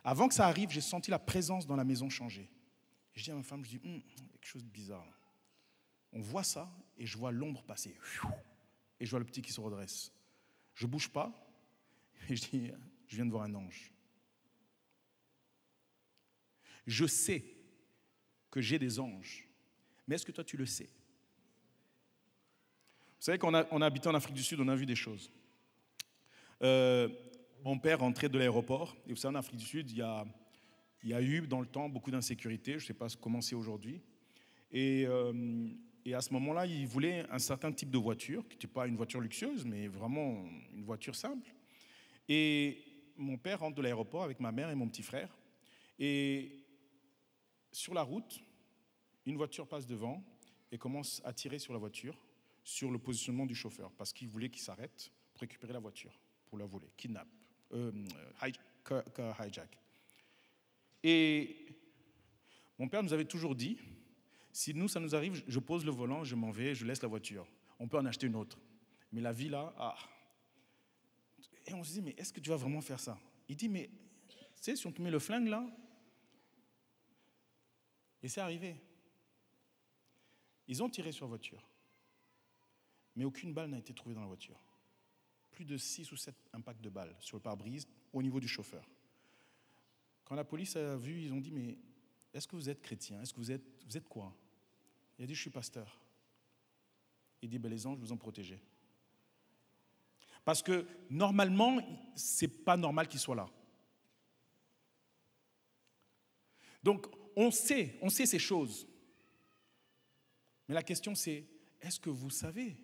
[0.05, 2.49] Avant que ça arrive, j'ai senti la présence dans la maison changer.
[3.15, 5.19] Je dis à ma femme, je dis, Hum, quelque chose de bizarre.
[6.13, 7.99] On voit ça, et je vois l'ombre passer.
[9.01, 10.13] Et je vois le petit qui se redresse.
[10.75, 11.33] Je bouge pas,
[12.29, 12.71] et je dis,
[13.07, 13.93] je viens de voir un ange.
[16.87, 17.45] Je sais
[18.51, 19.49] que j'ai des anges,
[20.07, 20.89] mais est-ce que toi tu le sais?
[23.19, 24.95] Vous savez qu'on a, on a habité en Afrique du Sud, on a vu des
[24.95, 25.33] choses.
[26.63, 27.09] Euh,
[27.65, 31.23] mon père rentrait de l'aéroport, et vous savez, en Afrique du Sud, il y a,
[31.23, 34.03] eu dans le temps beaucoup d'insécurité, je ne sais pas comment c'est aujourd'hui.
[34.71, 35.69] Et, euh,
[36.05, 38.97] et à ce moment-là, il voulait un certain type de voiture, qui n'était pas une
[38.97, 41.53] voiture luxueuse, mais vraiment une voiture simple.
[42.29, 42.79] Et
[43.17, 45.37] mon père rentre de l'aéroport avec ma mère et mon petit frère.
[45.99, 46.65] Et
[47.73, 48.41] sur la route,
[49.25, 50.23] une voiture passe devant
[50.71, 52.17] et commence à tirer sur la voiture,
[52.63, 56.19] sur le positionnement du chauffeur, parce qu'il voulait qu'il s'arrête pour récupérer la voiture,
[56.59, 57.29] la voler, kidnappe.
[57.73, 57.93] euh,
[58.43, 58.53] hi-
[58.85, 59.77] car, car hijack.
[61.03, 61.67] Et
[62.79, 63.79] mon père nous avait toujours dit,
[64.53, 67.09] si nous, ça nous arrive, je pose le volant, je m'en vais, je laisse la
[67.09, 67.47] voiture.
[67.79, 68.59] On peut en acheter une autre.
[69.13, 69.97] Mais la vie là, ah.
[71.67, 73.19] Et on se dit, mais est-ce que tu vas vraiment faire ça?
[73.49, 73.91] Il dit, mais
[74.29, 75.67] tu sais, si on te met le flingue là,
[78.23, 78.77] et c'est arrivé.
[80.69, 81.63] Ils ont tiré sur la voiture,
[83.15, 84.59] mais aucune balle n'a été trouvée dans la voiture.
[85.57, 88.87] Plus de 6 ou 7 impacts de balles sur le pare-brise au niveau du chauffeur.
[90.27, 91.79] Quand la police a vu, ils ont dit, mais
[92.35, 93.23] est-ce que vous êtes chrétien?
[93.23, 94.37] Est-ce que vous êtes, vous êtes quoi?
[95.19, 95.99] Il a dit, je suis pasteur.
[97.41, 98.61] Il dit, ben, les anges vous ont protégé.
[100.45, 101.81] Parce que normalement,
[102.15, 103.49] c'est pas normal qu'il soit là.
[106.83, 108.87] Donc, on sait, on sait ces choses.
[110.69, 111.47] Mais la question c'est,
[111.81, 112.77] est-ce que vous savez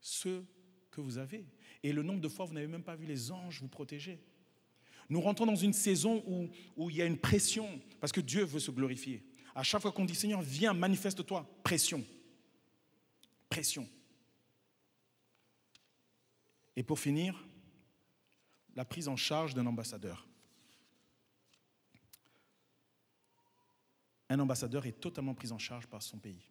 [0.00, 0.42] ce
[0.90, 1.46] que vous avez?
[1.82, 4.18] Et le nombre de fois, vous n'avez même pas vu les anges vous protéger.
[5.08, 8.44] Nous rentrons dans une saison où, où il y a une pression, parce que Dieu
[8.44, 9.24] veut se glorifier.
[9.54, 12.04] À chaque fois qu'on dit Seigneur, viens, manifeste-toi, pression.
[13.48, 13.88] Pression.
[16.76, 17.44] Et pour finir,
[18.76, 20.28] la prise en charge d'un ambassadeur.
[24.28, 26.44] Un ambassadeur est totalement pris en charge par son pays.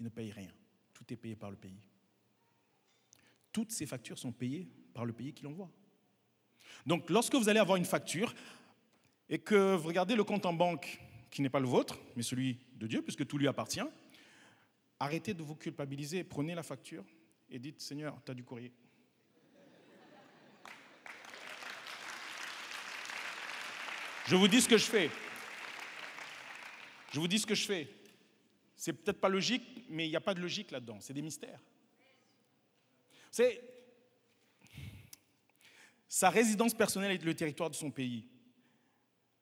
[0.00, 0.52] Il ne paye rien.
[0.94, 1.78] Tout est payé par le pays.
[3.56, 5.70] Toutes ces factures sont payées par le pays qui l'envoie.
[6.84, 8.34] Donc lorsque vous allez avoir une facture
[9.30, 11.00] et que vous regardez le compte en banque
[11.30, 13.80] qui n'est pas le vôtre, mais celui de Dieu, puisque tout lui appartient,
[15.00, 17.02] arrêtez de vous culpabiliser, prenez la facture
[17.48, 18.74] et dites Seigneur, tu as du courrier.
[24.26, 25.10] Je vous dis ce que je fais.
[27.10, 27.88] Je vous dis ce que je fais.
[28.74, 30.98] C'est peut-être pas logique, mais il n'y a pas de logique là-dedans.
[31.00, 31.62] C'est des mystères.
[33.30, 33.62] C'est
[36.08, 38.26] sa résidence personnelle est le territoire de son pays.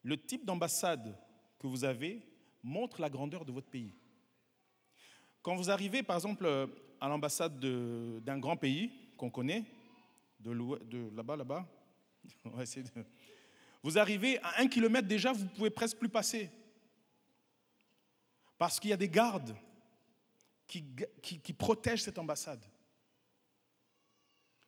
[0.03, 1.17] Le type d'ambassade
[1.59, 2.21] que vous avez
[2.63, 3.95] montre la grandeur de votre pays.
[5.43, 6.47] Quand vous arrivez, par exemple,
[7.01, 9.65] à l'ambassade de- d'un grand pays qu'on connaît,
[10.41, 11.67] de, là-bas, là-bas,
[13.83, 16.51] vous arrivez à un kilomètre déjà, vous pouvez presque plus passer.
[18.59, 19.55] Parce qu'il y a des gardes
[20.67, 22.65] qui protègent cette ambassade.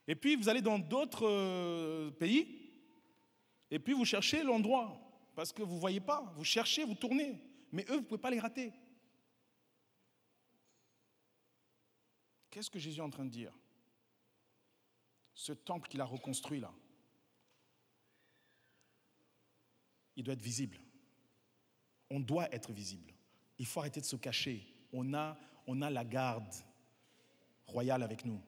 [0.08, 2.70] Et puis vous allez dans d'autres euh, pays,
[3.70, 5.00] et puis vous cherchez l'endroit,
[5.34, 7.40] parce que vous ne voyez pas, vous cherchez, vous tournez,
[7.72, 8.72] mais eux, vous ne pouvez pas les rater.
[12.50, 13.52] Qu'est-ce que Jésus est en train de dire?
[15.34, 16.72] Ce temple qu'il a reconstruit là,
[20.16, 20.80] il doit être visible.
[22.08, 23.12] On doit être visible.
[23.58, 24.66] Il faut arrêter de se cacher.
[24.92, 25.36] On a,
[25.66, 26.54] on a la garde
[27.66, 28.40] royale avec nous.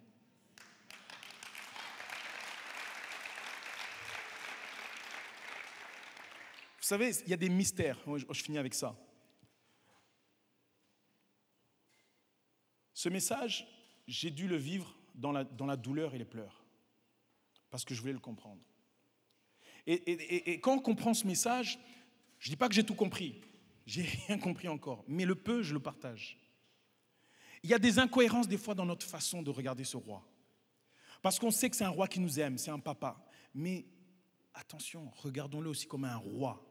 [6.88, 7.98] Savez, il y a des mystères.
[8.06, 8.96] Je finis avec ça.
[12.94, 13.66] Ce message,
[14.06, 16.64] j'ai dû le vivre dans la, douleur et les pleurs,
[17.70, 18.62] parce que je voulais le comprendre.
[19.86, 21.78] Et quand on comprend ce message,
[22.38, 23.40] je ne dis pas que j'ai tout compris,
[23.86, 26.38] j'ai rien compris encore, mais le peu, je le partage.
[27.62, 30.26] Il y a des incohérences des fois dans notre façon de regarder ce roi.
[31.22, 33.24] Parce qu'on sait que c'est un roi qui nous aime, c'est un papa.
[33.54, 33.84] Mais
[34.54, 36.67] attention, regardons-le aussi comme un roi.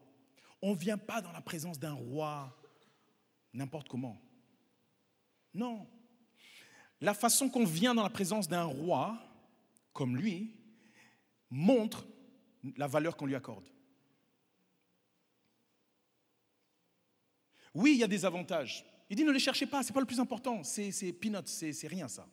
[0.60, 2.54] On ne vient pas dans la présence d'un roi
[3.52, 4.20] n'importe comment.
[5.54, 5.86] Non.
[7.00, 9.18] La façon qu'on vient dans la présence d'un roi,
[9.92, 10.54] comme lui,
[11.50, 12.06] montre
[12.76, 13.66] la valeur qu'on lui accorde.
[17.74, 18.84] Oui, il y a des avantages.
[19.10, 21.86] Il dit ne les cherchez pas, ce n'est pas le plus important, c'est peanuts, c'est
[21.86, 22.28] rien ça.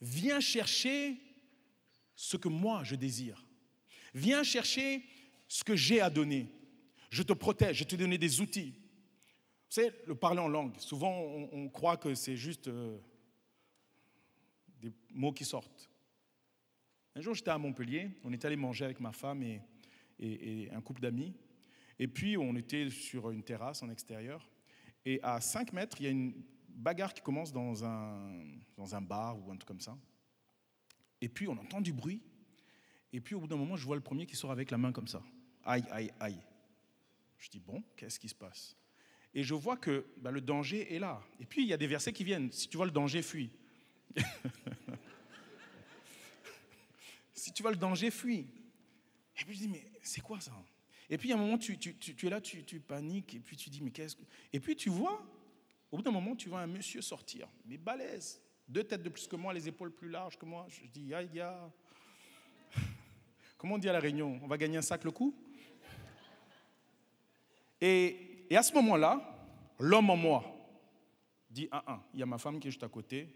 [0.00, 1.20] Viens chercher
[2.14, 3.44] ce que moi je désire.
[4.14, 5.04] Viens chercher
[5.48, 6.48] ce que j'ai à donner.
[7.10, 8.70] Je te protège, je te donne des outils.
[8.70, 12.98] Vous savez, le parler en langue, souvent on, croit que c'est juste euh,
[14.80, 15.90] des mots qui sortent.
[17.14, 21.02] Un jour, j'étais à Montpellier, on était allé manger avec ma femme et un couple
[21.02, 21.34] d'amis.
[21.98, 24.48] Et puis, on était sur une terrasse en extérieur.
[25.04, 26.32] Et à 5 mètres, il y a une
[26.68, 28.44] bagarre qui commence dans un,
[28.76, 29.96] dans un bar ou un truc comme ça.
[31.20, 32.22] Et puis, on entend du bruit.
[33.12, 34.92] Et puis, au bout d'un moment, je vois le premier qui sort avec la main
[34.92, 35.22] comme ça.
[35.64, 36.38] Aïe, aïe, aïe.
[37.38, 38.76] Je dis, bon, qu'est-ce qui se passe?
[39.34, 41.22] Et je vois que bah, le danger est là.
[41.38, 42.50] Et puis, il y a des versets qui viennent.
[42.50, 43.50] Si tu vois le danger, fuis.
[47.32, 48.46] si tu vois le danger, fuis.
[49.40, 50.52] Et puis, je dis, mais c'est quoi ça?
[51.10, 53.36] Et puis, à un moment, tu, tu- es là, tu, paniques.
[53.36, 54.22] Et puis, tu dis, mais qu'est-ce que?
[54.52, 55.24] Et puis, tu vois,
[55.92, 58.40] au bout d'un moment, tu vois un monsieur sortir, mais balèze.
[58.68, 60.66] Deux têtes de plus que moi, les épaules plus larges que moi.
[60.68, 61.70] Je dis, aïe, gars.
[63.58, 64.38] Comment on dit à la réunion?
[64.42, 65.34] On va gagner un sac le coup?
[67.80, 69.20] Et, à ce moment-là,
[69.78, 70.44] l'homme en moi
[71.50, 73.34] dit Ah, ah, il y a ma femme qui est juste à côté.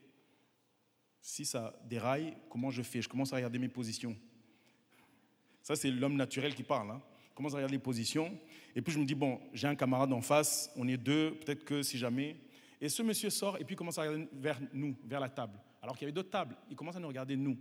[1.21, 3.01] Si ça déraille, comment je fais?
[3.01, 4.17] Je commence à regarder mes positions.
[5.63, 6.91] Ça, c'est l'homme naturel qui parle.
[6.91, 7.03] Hein.
[7.31, 8.37] Je commence à regarder les positions.
[8.75, 11.65] Et puis je me dis Bon, j'ai un camarade en face, on est deux, peut-être
[11.65, 12.37] que si jamais.
[12.81, 15.59] Et ce monsieur sort et puis commence à regarder vers nous, vers la table.
[15.81, 16.57] Alors qu'il y avait d'autres tables.
[16.69, 17.57] Il commence à nous regarder nous.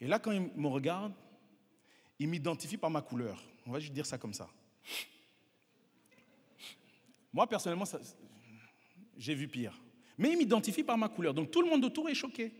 [0.00, 1.12] Et là, quand il me regarde,
[2.18, 3.40] il m'identifie par ma couleur.
[3.66, 4.48] On va juste dire ça comme ça.
[7.34, 7.84] Moi, personnellement,
[9.18, 9.78] j'ai vu pire.
[10.16, 11.34] Mais il m'identifie par ma couleur.
[11.34, 12.54] Donc tout le monde autour est choqué.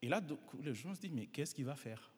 [0.00, 2.12] Et là, donc, le jour, se dit, mais qu'est-ce qu'il va faire?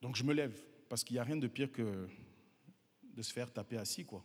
[0.00, 2.08] Donc je me lève, parce qu'il n'y a rien de pire que
[3.02, 4.24] de se faire taper assis, quoi.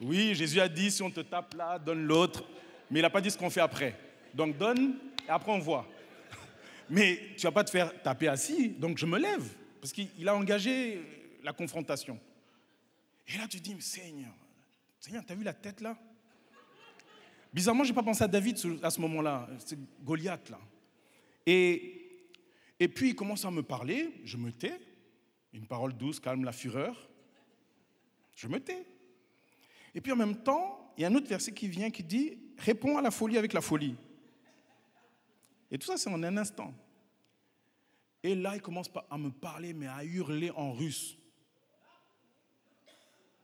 [0.00, 2.44] Oui, Jésus a dit, si on te tape là, donne l'autre.
[2.90, 3.98] Mais il n'a pas dit ce qu'on fait après.
[4.34, 5.88] Donc donne, et après on voit.
[6.90, 10.28] Mais tu vas pas te faire taper assis, donc je me lève, parce qu'il il
[10.28, 11.00] a engagé
[11.42, 12.18] la confrontation.
[13.28, 14.34] Et là, tu dis, Seigneur,
[15.00, 15.96] Seigneur, t'as vu la tête là?
[17.52, 20.58] Bizarrement, je n'ai pas pensé à David à ce moment-là, c'est Goliath là.
[21.46, 22.26] Et,
[22.80, 24.78] et puis il commence à me parler, je me tais,
[25.52, 27.08] une parole douce calme la fureur,
[28.34, 28.84] je me tais.
[29.94, 32.36] Et puis en même temps, il y a un autre verset qui vient qui dit,
[32.58, 33.94] réponds à la folie avec la folie.
[35.70, 36.72] Et tout ça, c'est en un instant.
[38.22, 41.16] Et là, il commence à me parler, mais à hurler en russe.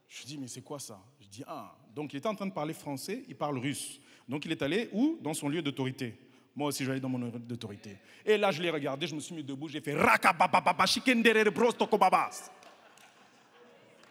[0.07, 0.99] Je dis, mais c'est quoi ça?
[1.19, 4.01] Je dis, ah, donc il était en train de parler français, il parle russe.
[4.27, 5.17] Donc il est allé où?
[5.21, 6.17] Dans son lieu d'autorité.
[6.55, 7.97] Moi aussi, j'allais dans mon lieu d'autorité.
[8.25, 12.51] Et là, je l'ai regardé, je me suis mis debout, j'ai fait Rakabababa, shikenderere brostokobabas.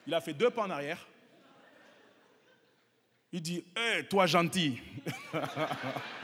[0.07, 1.07] Il a fait deux pas en arrière.
[3.33, 4.81] Il dit, hé, toi gentil.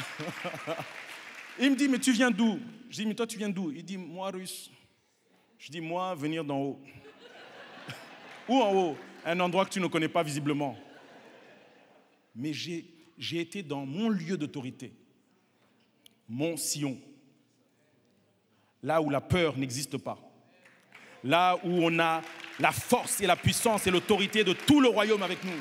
[1.58, 2.58] Il me dit, mais tu viens d'où?
[2.88, 3.70] Je dis, mais toi, tu viens d'où?
[3.70, 4.70] Il dit, moi, russe.
[5.58, 6.80] Je dis, moi, venir d'en haut.
[8.48, 8.96] Où en haut?
[9.24, 10.76] Un endroit que tu ne connais pas visiblement.
[12.34, 12.86] Mais j'ai
[13.20, 14.94] j'ai été dans mon lieu d'autorité,
[16.26, 16.98] mon sillon,
[18.82, 20.18] là où la peur n'existe pas,
[21.22, 22.22] là où on a
[22.58, 25.52] la force et la puissance et l'autorité de tout le royaume avec nous.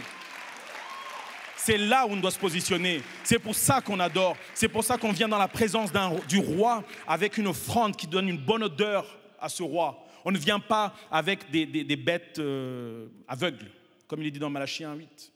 [1.70, 3.00] C'est là où on doit se positionner.
[3.24, 4.36] C'est pour ça qu'on adore.
[4.56, 5.92] C'est pour ça qu'on vient dans la présence
[6.28, 10.04] du roi avec une offrande qui donne une bonne odeur à ce roi.
[10.26, 13.70] On ne vient pas avec des, bêtes euh, aveugles,
[14.08, 15.30] comme il est dit dans Malachie 1.8.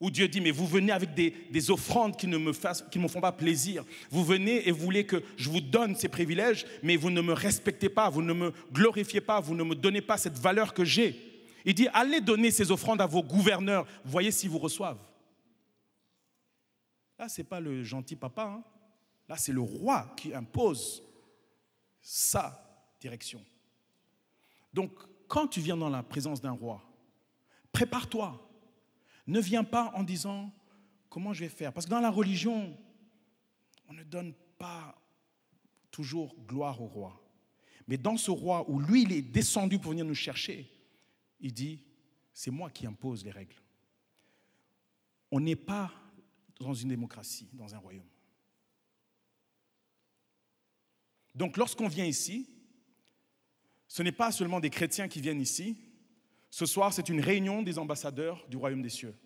[0.00, 2.98] Où Dieu dit, mais vous venez avec des, des offrandes qui ne, me fassent, qui
[2.98, 3.84] ne me font pas plaisir.
[4.10, 7.34] Vous venez et vous voulez que je vous donne ces privilèges, mais vous ne me
[7.34, 10.84] respectez pas, vous ne me glorifiez pas, vous ne me donnez pas cette valeur que
[10.84, 11.14] j'ai.
[11.64, 14.98] Il dit, allez donner ces offrandes à vos gouverneurs, voyez s'ils vous reçoivent.
[17.20, 18.64] Là, ce n'est pas le gentil papa, hein.
[19.28, 21.02] là, c'est le roi qui impose
[22.00, 23.44] sa direction.
[24.72, 24.90] Donc,
[25.28, 26.82] quand tu viens dans la présence d'un roi,
[27.72, 28.50] prépare-toi.
[29.26, 30.50] Ne viens pas en disant
[31.10, 31.74] comment je vais faire?
[31.74, 32.74] Parce que dans la religion,
[33.86, 34.98] on ne donne pas
[35.90, 37.22] toujours gloire au roi.
[37.86, 40.72] Mais dans ce roi où lui, il est descendu pour venir nous chercher,
[41.38, 41.84] il dit,
[42.32, 43.56] c'est moi qui impose les règles.
[45.30, 45.92] On n'est pas
[46.60, 48.08] dans une démocratie, dans un royaume.
[51.34, 52.48] Donc lorsqu'on vient ici,
[53.88, 55.76] ce n'est pas seulement des chrétiens qui viennent ici.
[56.50, 59.16] Ce soir, c'est une réunion des ambassadeurs du royaume des cieux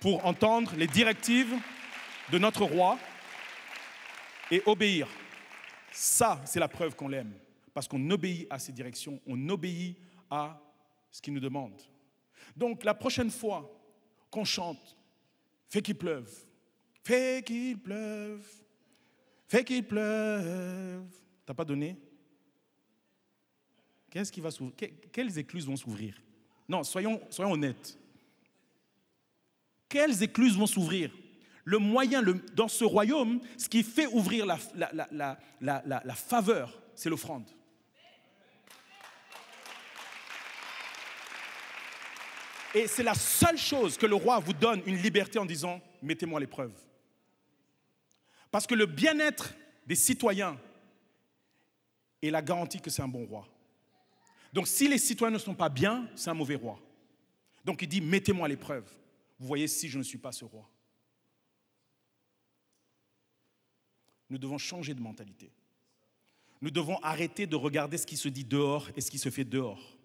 [0.00, 1.54] pour entendre les directives
[2.30, 2.98] de notre roi
[4.50, 5.08] et obéir.
[5.92, 7.32] Ça, c'est la preuve qu'on l'aime,
[7.72, 9.98] parce qu'on obéit à ses directions, on obéit
[10.30, 10.60] à
[11.10, 11.80] ce qu'il nous demande.
[12.56, 13.70] Donc la prochaine fois
[14.30, 14.95] qu'on chante,
[15.68, 16.30] fais qu'il pleuve,
[17.02, 18.44] fais qu'il pleuve,
[19.48, 21.04] fais qu'il pleuve,
[21.44, 21.96] t'as pas donné?
[24.10, 24.76] Qu'est-ce qui va s'ouvrir?
[24.76, 26.20] Que- Quelles écluses vont s'ouvrir?
[26.68, 27.98] Non, soyons, soyons honnêtes.
[29.88, 31.10] Quelles écluses vont s'ouvrir?
[31.64, 32.22] Le moyen,
[32.54, 37.48] dans ce royaume, ce qui fait ouvrir la faveur, c'est l'offrande.
[42.76, 46.36] Et c'est la seule chose que le roi vous donne une liberté en disant, mettez-moi
[46.36, 46.74] à l'épreuve.
[48.50, 49.54] Parce que le bien-être
[49.86, 50.60] des citoyens
[52.20, 53.48] est la garantie que c'est un bon roi.
[54.52, 56.78] Donc si les citoyens ne sont pas bien, c'est un mauvais roi.
[57.64, 58.84] Donc il dit, mettez-moi à l'épreuve.
[59.38, 60.68] Vous voyez si je ne suis pas ce roi.
[64.28, 65.50] Nous devons changer de mentalité.
[66.60, 69.44] Nous devons arrêter de regarder ce qui se dit dehors et ce qui se fait
[69.44, 69.95] dehors.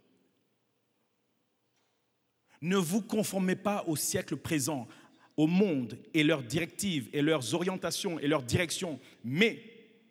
[2.62, 4.88] Ne vous conformez pas au siècle présent,
[5.38, 9.64] au monde et leurs directives et leurs orientations et leurs directions, mais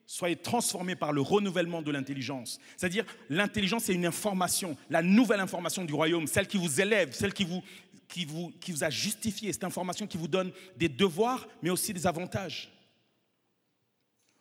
[0.06, 2.58] soyez transformés par le renouvellement de l'intelligence.
[2.76, 7.32] C'est-à-dire, l'intelligence, c'est une information, la nouvelle information du royaume, celle qui vous élève, celle
[7.32, 7.62] qui vous,
[8.08, 11.94] qui vous, qui vous a justifié, cette information qui vous donne des devoirs, mais aussi
[11.94, 12.72] des avantages.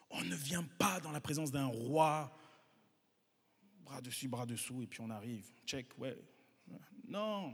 [0.10, 2.36] On ne vient pas dans la présence d'un roi,
[3.84, 6.18] bras dessus, bras dessous, et puis on arrive, check, ouais.
[7.08, 7.54] Non.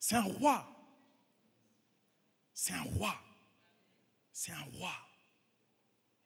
[0.00, 0.66] C'est un roi.
[2.54, 3.14] C'est un roi.
[4.32, 4.92] C'est un roi.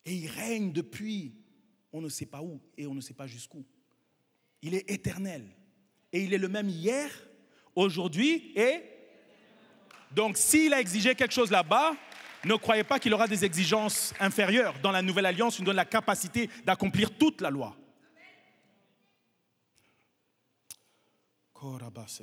[0.07, 1.35] Et il règne depuis
[1.93, 3.65] on ne sait pas où et on ne sait pas jusqu'où.
[4.63, 5.45] Il est éternel.
[6.13, 7.11] Et il est le même hier,
[7.75, 8.83] aujourd'hui et...
[10.11, 11.97] Donc s'il a exigé quelque chose là-bas,
[12.45, 14.79] ne croyez pas qu'il aura des exigences inférieures.
[14.81, 17.77] Dans la nouvelle alliance, il nous donne la capacité d'accomplir toute la loi.
[21.53, 22.23] Korabase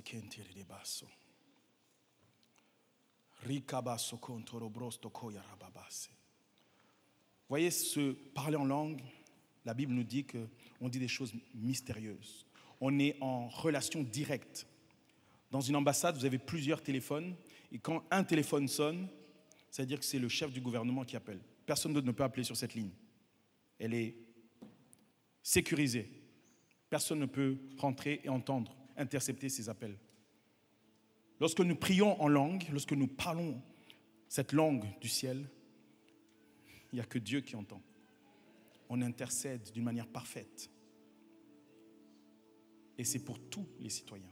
[7.49, 9.01] Voyez, ce parler en langue,
[9.65, 12.45] la Bible nous dit qu'on dit des choses mystérieuses.
[12.79, 14.67] On est en relation directe.
[15.51, 17.35] Dans une ambassade, vous avez plusieurs téléphones,
[17.71, 19.07] et quand un téléphone sonne,
[19.69, 21.41] c'est-à-dire que c'est le chef du gouvernement qui appelle.
[21.65, 22.91] Personne d'autre ne peut appeler sur cette ligne.
[23.79, 24.15] Elle est
[25.43, 26.09] sécurisée.
[26.89, 29.97] Personne ne peut rentrer et entendre, intercepter ces appels.
[31.41, 33.59] Lorsque nous prions en langue, lorsque nous parlons
[34.29, 35.49] cette langue du ciel,
[36.91, 37.81] il n'y a que Dieu qui entend.
[38.89, 40.69] On intercède d'une manière parfaite.
[42.95, 44.29] Et c'est pour tous les citoyens.